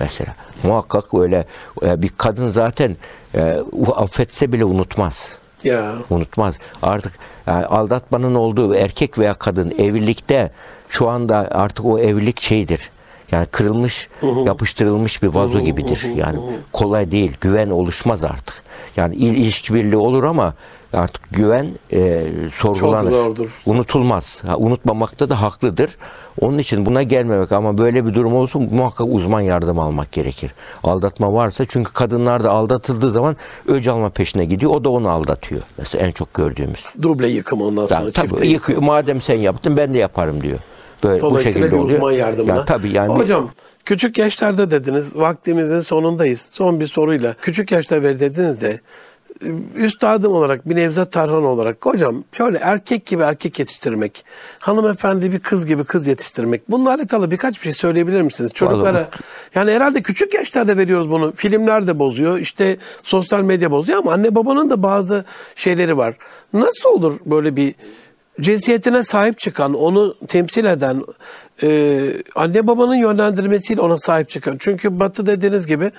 [0.00, 1.46] Mesela muhakkak öyle
[1.82, 2.96] e, bir kadın zaten
[3.34, 3.56] e,
[3.96, 5.28] affetse bile unutmaz.
[5.64, 5.94] Ya.
[6.10, 6.58] Unutmaz.
[6.82, 7.12] Artık
[7.46, 10.50] yani aldatmanın olduğu erkek veya kadın evlilikte
[10.88, 12.90] şu anda artık o evlilik şeydir.
[13.32, 14.08] Yani kırılmış,
[14.46, 16.02] yapıştırılmış bir vazo gibidir.
[16.16, 16.38] Yani
[16.72, 17.36] kolay değil.
[17.40, 18.62] Güven oluşmaz artık.
[18.96, 20.54] Yani il- ilişki birliği olur ama
[20.92, 23.14] artık güven e, sorgulanır.
[23.66, 24.38] Unutulmaz.
[24.46, 25.96] Ha, unutmamakta da haklıdır.
[26.40, 30.54] Onun için buna gelmemek ama böyle bir durum olursa muhakkak uzman yardım almak gerekir.
[30.84, 33.36] Aldatma varsa çünkü kadınlar da aldatıldığı zaman
[33.66, 34.72] öc alma peşine gidiyor.
[34.74, 35.62] O da onu aldatıyor.
[35.78, 36.84] Mesela en çok gördüğümüz.
[37.02, 38.00] Duble yıkım ondan sonra.
[38.00, 38.82] Yani tabii yıkıyor.
[38.82, 40.58] Madem sen yaptın ben de yaparım diyor.
[41.04, 41.98] Böyle bu şekilde bir oluyor.
[41.98, 42.56] uzman yardımına.
[42.56, 43.50] Yani tabii yani Hocam
[43.84, 46.48] küçük yaşlarda dediniz vaktimizin sonundayız.
[46.52, 47.34] Son bir soruyla.
[47.40, 48.80] Küçük yaşta ver dediniz de
[49.76, 54.24] üstadım olarak bir Nevzat Tarhan olarak hocam şöyle erkek gibi erkek yetiştirmek,
[54.58, 58.50] hanımefendi bir kız gibi kız yetiştirmek bununla alakalı birkaç bir şey söyleyebilir misiniz?
[58.54, 59.08] Çocuklara Vallahi
[59.54, 61.32] yani herhalde küçük yaşlarda veriyoruz bunu.
[61.36, 65.24] Filmler de bozuyor işte sosyal medya bozuyor ama anne babanın da bazı
[65.54, 66.14] şeyleri var.
[66.52, 67.74] Nasıl olur böyle bir
[68.40, 71.02] cinsiyetine sahip çıkan, onu temsil eden,
[71.62, 72.00] e,
[72.34, 74.56] anne babanın yönlendirmesiyle ona sahip çıkan.
[74.58, 75.90] Çünkü Batı dediğiniz gibi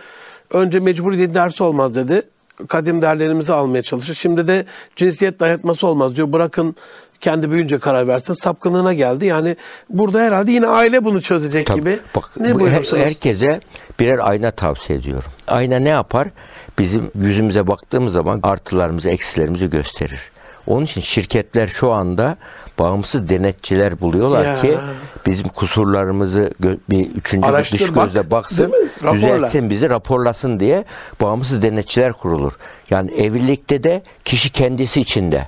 [0.51, 2.21] önce mecburi din dersi olmaz dedi.
[2.67, 4.13] Kadim değerlerimizi almaya çalışır.
[4.13, 6.33] Şimdi de cinsiyet dayatması olmaz diyor.
[6.33, 6.75] Bırakın
[7.21, 8.33] kendi büyüyünce karar versin.
[8.33, 9.25] Sapkınlığına geldi.
[9.25, 9.55] Yani
[9.89, 11.79] burada herhalde yine aile bunu çözecek Tabii.
[11.79, 11.99] gibi.
[12.15, 13.59] Bak, ne bu her- herkese
[13.99, 15.31] birer ayna tavsiye ediyorum.
[15.47, 16.27] Ayna ne yapar?
[16.79, 20.31] Bizim yüzümüze baktığımız zaman artılarımızı, eksilerimizi gösterir.
[20.67, 22.37] Onun için şirketler şu anda
[22.79, 24.55] bağımsız denetçiler buluyorlar Ya.
[24.61, 24.77] ki
[25.25, 26.53] bizim kusurlarımızı
[26.89, 28.05] bir üçüncü Araştır, dış bak.
[28.05, 28.73] gözle baksın, mi?
[29.03, 29.13] Raporla.
[29.13, 30.83] düzeltsin bizi, raporlasın diye
[31.21, 32.53] bağımsız denetçiler kurulur.
[32.89, 35.47] Yani evlilikte de kişi kendisi içinde.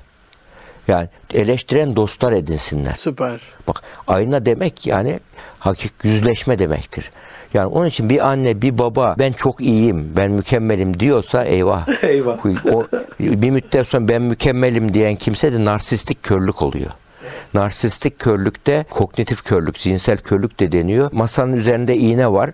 [0.87, 2.93] Yani eleştiren dostlar edinsinler.
[2.93, 3.41] Süper.
[3.67, 5.19] Bak ayna demek yani
[5.59, 7.11] hakik yüzleşme demektir.
[7.53, 12.03] Yani onun için bir anne bir baba ben çok iyiyim ben mükemmelim diyorsa eyvah.
[12.03, 12.45] Eyvah.
[12.73, 12.83] O,
[13.19, 16.91] bir müddet sonra ben mükemmelim diyen kimse de narsistik körlük oluyor.
[17.53, 21.09] Narsistik körlükte kognitif körlük, cinsel körlük de deniyor.
[21.13, 22.51] Masanın üzerinde iğne var.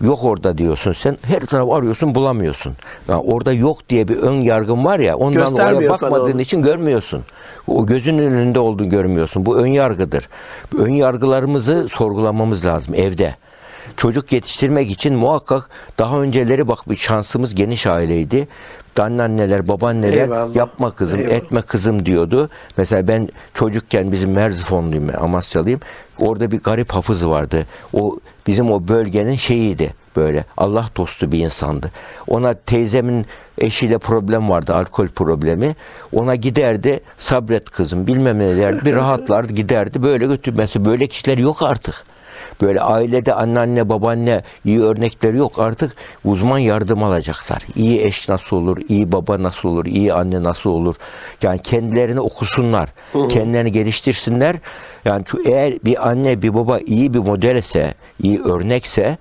[0.00, 1.16] Yok orada diyorsun sen.
[1.22, 2.72] Her taraf arıyorsun bulamıyorsun.
[3.08, 7.22] Yani orada yok diye bir ön yargın var ya ondan oraya bakmadığın için görmüyorsun.
[7.66, 9.46] O gözünün önünde olduğunu görmüyorsun.
[9.46, 10.28] Bu ön yargıdır.
[10.78, 13.34] Ön yargılarımızı sorgulamamız lazım evde.
[13.96, 18.48] Çocuk yetiştirmek için muhakkak daha önceleri bak bir şansımız geniş aileydi.
[19.00, 20.56] Anneanneler, babaanneler Eyvallah.
[20.56, 21.34] yapma kızım, Eyvallah.
[21.36, 22.50] etme kızım diyordu.
[22.76, 25.80] Mesela ben çocukken bizim Merzifonluyum, Amasyalıyım.
[26.18, 27.66] Orada bir garip hafız vardı.
[27.92, 30.44] O bizim o bölgenin şeyiydi böyle.
[30.56, 31.90] Allah dostu bir insandı.
[32.26, 33.26] Ona teyzemin
[33.58, 35.76] eşiyle problem vardı, alkol problemi.
[36.12, 38.84] Ona giderdi, sabret kızım, bilmem ne derdi.
[38.84, 40.02] Bir rahatlardı, giderdi.
[40.02, 40.84] Böyle götürmesi.
[40.84, 42.04] Böyle kişiler yok artık.
[42.62, 47.62] Böyle ailede anneanne babaanne iyi örnekleri yok artık uzman yardım alacaklar.
[47.76, 50.94] İyi eş nasıl olur, iyi baba nasıl olur, iyi anne nasıl olur.
[51.42, 54.56] Yani kendilerini okusunlar, kendilerini geliştirsinler.
[55.04, 59.18] Yani şu, eğer bir anne bir baba iyi bir modelse, iyi örnekse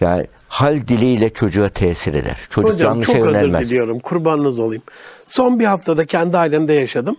[0.00, 2.38] yani hal diliyle çocuğa tesir eder.
[2.50, 3.70] Çocuk Hocam yanlışa çok özür yönelmez.
[3.70, 3.98] diliyorum.
[3.98, 4.82] Kurbanınız olayım.
[5.26, 7.16] Son bir haftada kendi ailemde yaşadım.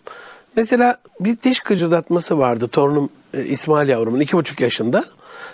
[0.56, 5.06] Mesela bir diş gıcırdatması vardı torunum e, İsmail yavrumun iki buçuk yaşında.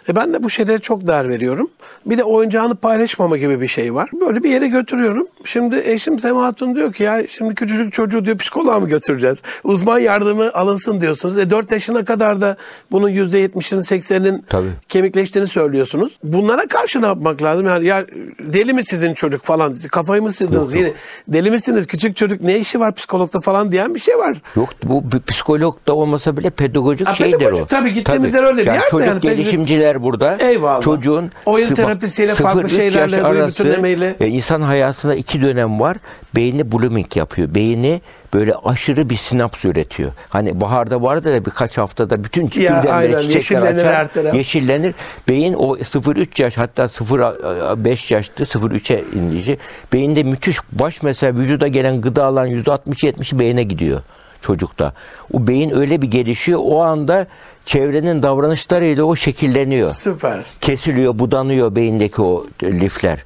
[0.09, 1.71] E ben de bu şeylere çok değer veriyorum.
[2.05, 4.09] Bir de oyuncağını paylaşmama gibi bir şey var.
[4.21, 5.27] Böyle bir yere götürüyorum.
[5.45, 9.41] Şimdi eşim Sema Hatun diyor ki ya şimdi küçücük çocuğu diyor psikoloğa mı götüreceğiz?
[9.63, 11.37] Uzman yardımı alınsın diyorsunuz.
[11.37, 12.55] E 4 yaşına kadar da
[12.91, 14.67] bunun %70'inin 80'inin Tabii.
[14.89, 16.17] kemikleştiğini söylüyorsunuz.
[16.23, 17.65] Bunlara karşı ne yapmak lazım?
[17.67, 18.05] Yani ya
[18.39, 19.75] deli mi sizin çocuk falan?
[19.91, 20.73] Kafayı mı sildiniz?
[20.73, 20.91] Yine
[21.27, 21.87] deli misiniz?
[21.87, 24.41] Küçük çocuk ne işi var psikologda falan diyen bir şey var.
[24.55, 27.67] Yok bu psikolog da olmasa bile pedagojik Ha, şeydir pedagojik, o.
[27.67, 30.37] tabii gittiğimiz yer öyle bir yani yer Çocuk yani pedagojik- gelişimciler burada.
[30.39, 30.81] Eyvallah.
[30.81, 35.97] Çocuğun Oyun sıfır- terapisiyle, farklı şeylerle, arası, e, insan hayatında iki dönem var.
[36.35, 37.55] Beyni blooming yapıyor.
[37.55, 38.01] Beyni
[38.33, 40.11] böyle aşırı bir sinaps üretiyor.
[40.29, 44.33] Hani baharda vardı da birkaç haftada bütün çiçekler yeşillenir açar, her taraf.
[44.33, 44.95] yeşillenir.
[45.27, 49.57] Beyin o 0-3 yaş hatta 0-5 yaştı 0-3'e indici.
[49.93, 54.01] Beyinde müthiş baş mesela vücuda gelen gıdaların %60-70'i beyne gidiyor
[54.41, 54.93] çocukta.
[55.33, 57.27] O beyin öyle bir gelişiyor o anda
[57.65, 59.91] çevrenin davranışlarıyla o şekilleniyor.
[59.91, 60.45] Süper.
[60.61, 63.25] Kesiliyor, budanıyor beyindeki o lifler.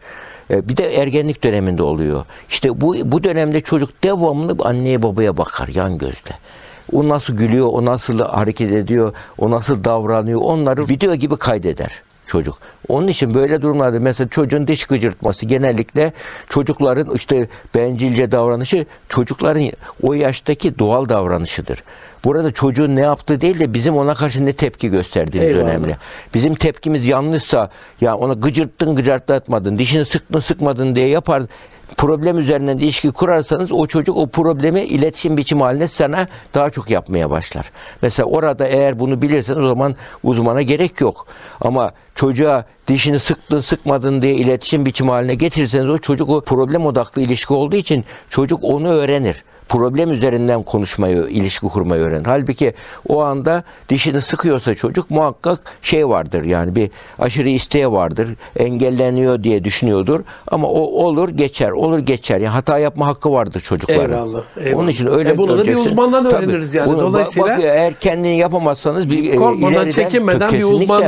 [0.52, 2.26] E, Bir de ergenlik döneminde oluyor.
[2.50, 6.32] İşte bu bu dönemde çocuk devamlı anneye babaya bakar yan gözle.
[6.94, 12.02] O nasıl gülüyor, o nasıl hareket ediyor, o nasıl davranıyor onları video gibi kaydeder.
[12.26, 12.58] Çocuk.
[12.88, 16.14] Onun için böyle durumlarda mesela çocuğun diş gıcırtması genellikle
[16.50, 19.72] çocukların işte bencilce davranışı çocukların
[20.04, 21.84] o yaştaki doğal davranışıdır.
[22.24, 25.70] Burada çocuğun ne yaptığı değil de bizim ona karşı ne tepki gösterdiğimiz Eyvallah.
[25.70, 25.98] önemli.
[26.34, 27.70] Bizim tepkimiz yanlışsa
[28.02, 31.44] ya ona gıcırttın gıcırtlatmadın, dişini sıktın sıkmadın diye yapar
[31.98, 37.30] problem üzerinden ilişki kurarsanız o çocuk o problemi iletişim biçimi haline sana daha çok yapmaya
[37.30, 37.72] başlar.
[38.02, 41.28] Mesela orada eğer bunu bilirseniz o zaman uzmana gerek yok.
[41.62, 47.22] Ama çocuğa dişini sıktın sıkmadın diye iletişim biçimi haline getirirseniz o çocuk o problem odaklı
[47.22, 52.26] ilişki olduğu için çocuk onu öğrenir problem üzerinden konuşmayı, ilişki kurmayı öğrenir.
[52.26, 52.74] Halbuki
[53.10, 56.90] o anda dişini sıkıyorsa çocuk muhakkak şey vardır yani bir
[57.20, 58.28] aşırı isteği vardır.
[58.58, 60.20] Engelleniyor diye düşünüyordur.
[60.48, 62.36] Ama o olur geçer, olur geçer.
[62.38, 64.04] Yani hata yapma hakkı vardır çocukların.
[64.12, 64.80] Eyvallah, eyvallah.
[64.80, 66.36] Onun için öyle E bunu da bir uzmandan Tabii.
[66.46, 66.88] öğreniriz yani.
[66.88, 71.04] Bunu bak- Dolayısıyla- bak, eğer kendini yapamazsanız bir e, Korkmadan, ileriden- çekinmeden bir uzman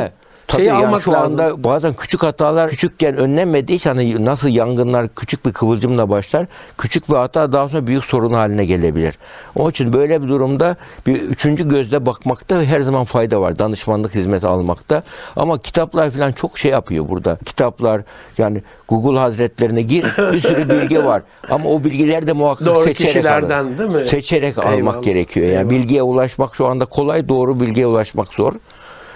[0.47, 1.39] Tabii şeyi yani almak şu lazım.
[1.39, 6.45] anda bazen küçük hatalar küçükken önlenmediği için hani nasıl yangınlar küçük bir kıvılcımla başlar.
[6.77, 9.17] Küçük bir hata daha sonra büyük sorun haline gelebilir.
[9.55, 10.75] Onun için böyle bir durumda
[11.07, 13.59] bir üçüncü gözle bakmakta her zaman fayda var.
[13.59, 15.03] Danışmanlık hizmeti almakta.
[15.35, 17.37] Ama kitaplar falan çok şey yapıyor burada.
[17.45, 18.01] Kitaplar
[18.37, 21.21] yani Google hazretlerine gir bir sürü bilgi var.
[21.49, 23.77] Ama o bilgiler de muhakkak Doğru seçerek kişilerden alın.
[23.77, 24.05] değil mi?
[24.05, 25.45] Seçerek almak Eyvallah, gerekiyor.
[25.47, 25.69] Yani eyvallah.
[25.69, 28.53] bilgiye ulaşmak şu anda kolay, doğru bilgiye ulaşmak zor.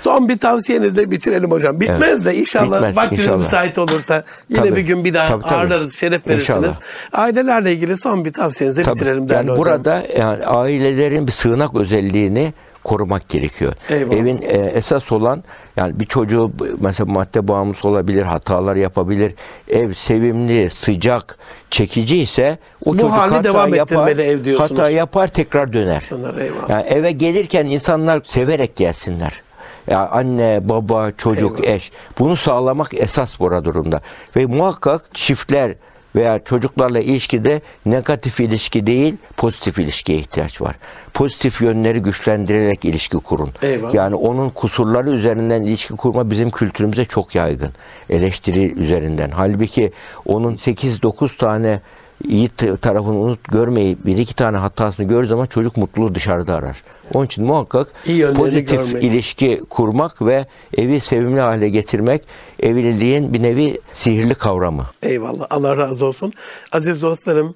[0.01, 1.79] Son bir taviyenizle bitirelim hocam.
[1.79, 3.37] Bitmez de inşallah Bitmez, vaktiniz inşallah.
[3.37, 4.75] müsait olursa yine Tabii.
[4.75, 5.53] bir gün bir daha Tabii, tabii.
[5.53, 6.57] ağırlarız, şeref verirsiniz.
[6.59, 6.75] İnşallah.
[7.13, 8.95] Ailelerle ilgili son bir tavsiyenizi Tabii.
[8.95, 9.57] bitirelim yani hocam.
[9.57, 13.73] burada yani ailelerin bir sığınak özelliğini korumak gerekiyor.
[13.89, 14.15] Eyvallah.
[14.17, 15.43] Evin e, esas olan
[15.77, 19.33] yani bir çocuğu mesela madde bağımlısı olabilir, hatalar yapabilir.
[19.69, 21.37] Ev sevimli, sıcak,
[21.69, 24.79] çekici ise o Bu çocuk hata devam yapar, ev diyorsunuz.
[24.79, 26.03] hata yapar tekrar döner.
[26.11, 26.69] Döner, eyvallah.
[26.69, 29.41] Yani eve gelirken insanlar severek gelsinler.
[29.87, 31.75] Ya anne, baba, çocuk, Eyvallah.
[31.75, 31.91] eş.
[32.19, 34.01] Bunu sağlamak esas burada durumda.
[34.35, 35.75] Ve muhakkak çiftler
[36.15, 40.75] veya çocuklarla ilişkide negatif ilişki değil, pozitif ilişkiye ihtiyaç var.
[41.13, 43.49] Pozitif yönleri güçlendirerek ilişki kurun.
[43.61, 43.93] Eyvallah.
[43.93, 47.71] Yani onun kusurları üzerinden ilişki kurma bizim kültürümüze çok yaygın.
[48.09, 49.31] Eleştiri üzerinden.
[49.31, 49.91] Halbuki
[50.25, 51.81] onun 8-9 tane
[52.27, 56.83] iyi t- tarafını unut görmeyip bir iki tane hatasını gördüğü zaman çocuk mutluluğu dışarıda arar.
[57.13, 59.03] Onun için muhakkak İyi pozitif görmek.
[59.03, 60.45] ilişki kurmak ve
[60.77, 62.21] evi sevimli hale getirmek
[62.59, 64.85] evliliğin bir nevi sihirli kavramı.
[65.03, 65.47] Eyvallah.
[65.49, 66.33] Allah razı olsun.
[66.71, 67.55] Aziz dostlarım,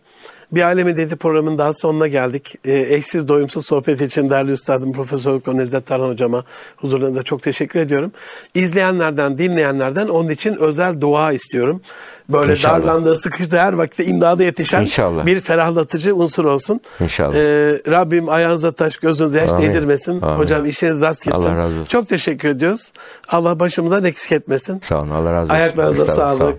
[0.52, 2.56] bir Alemi Dedi programının daha sonuna geldik.
[2.66, 6.44] Ee, eşsiz doyumsuz sohbet için değerli üstadım Profesör Doktor Nevzat Tarhan hocama
[6.78, 8.12] huzurlarında çok teşekkür ediyorum.
[8.54, 11.82] İzleyenlerden, dinleyenlerden onun için özel dua istiyorum.
[12.30, 12.74] Böyle İnşallah.
[12.82, 15.26] darlandığı, sıkıştığı her vakitte imdada yetişen İnşallah.
[15.26, 16.82] bir ferahlatıcı unsur olsun.
[17.00, 17.36] İnşallah.
[17.36, 20.22] Ee, Rabbim ayağınıza taş, gözünüze yaş değdirmesin.
[20.22, 20.36] Amin.
[20.40, 21.40] Hocam işiniz rast gitsin.
[21.42, 21.86] Allah razı olsun.
[21.86, 22.92] Çok teşekkür ediyoruz.
[23.28, 24.82] Allah başımızdan eksik etmesin.
[24.90, 25.10] Sağ olun.
[25.10, 25.56] Allah razı olsun.
[25.56, 26.56] Ayaklarınıza Estağfurullah, sağ olun.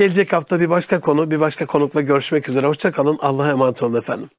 [0.00, 2.66] Gelecek hafta bir başka konu, bir başka konukla görüşmek üzere.
[2.66, 3.18] Hoşçakalın.
[3.20, 4.30] Allah'a emanet olun efendim.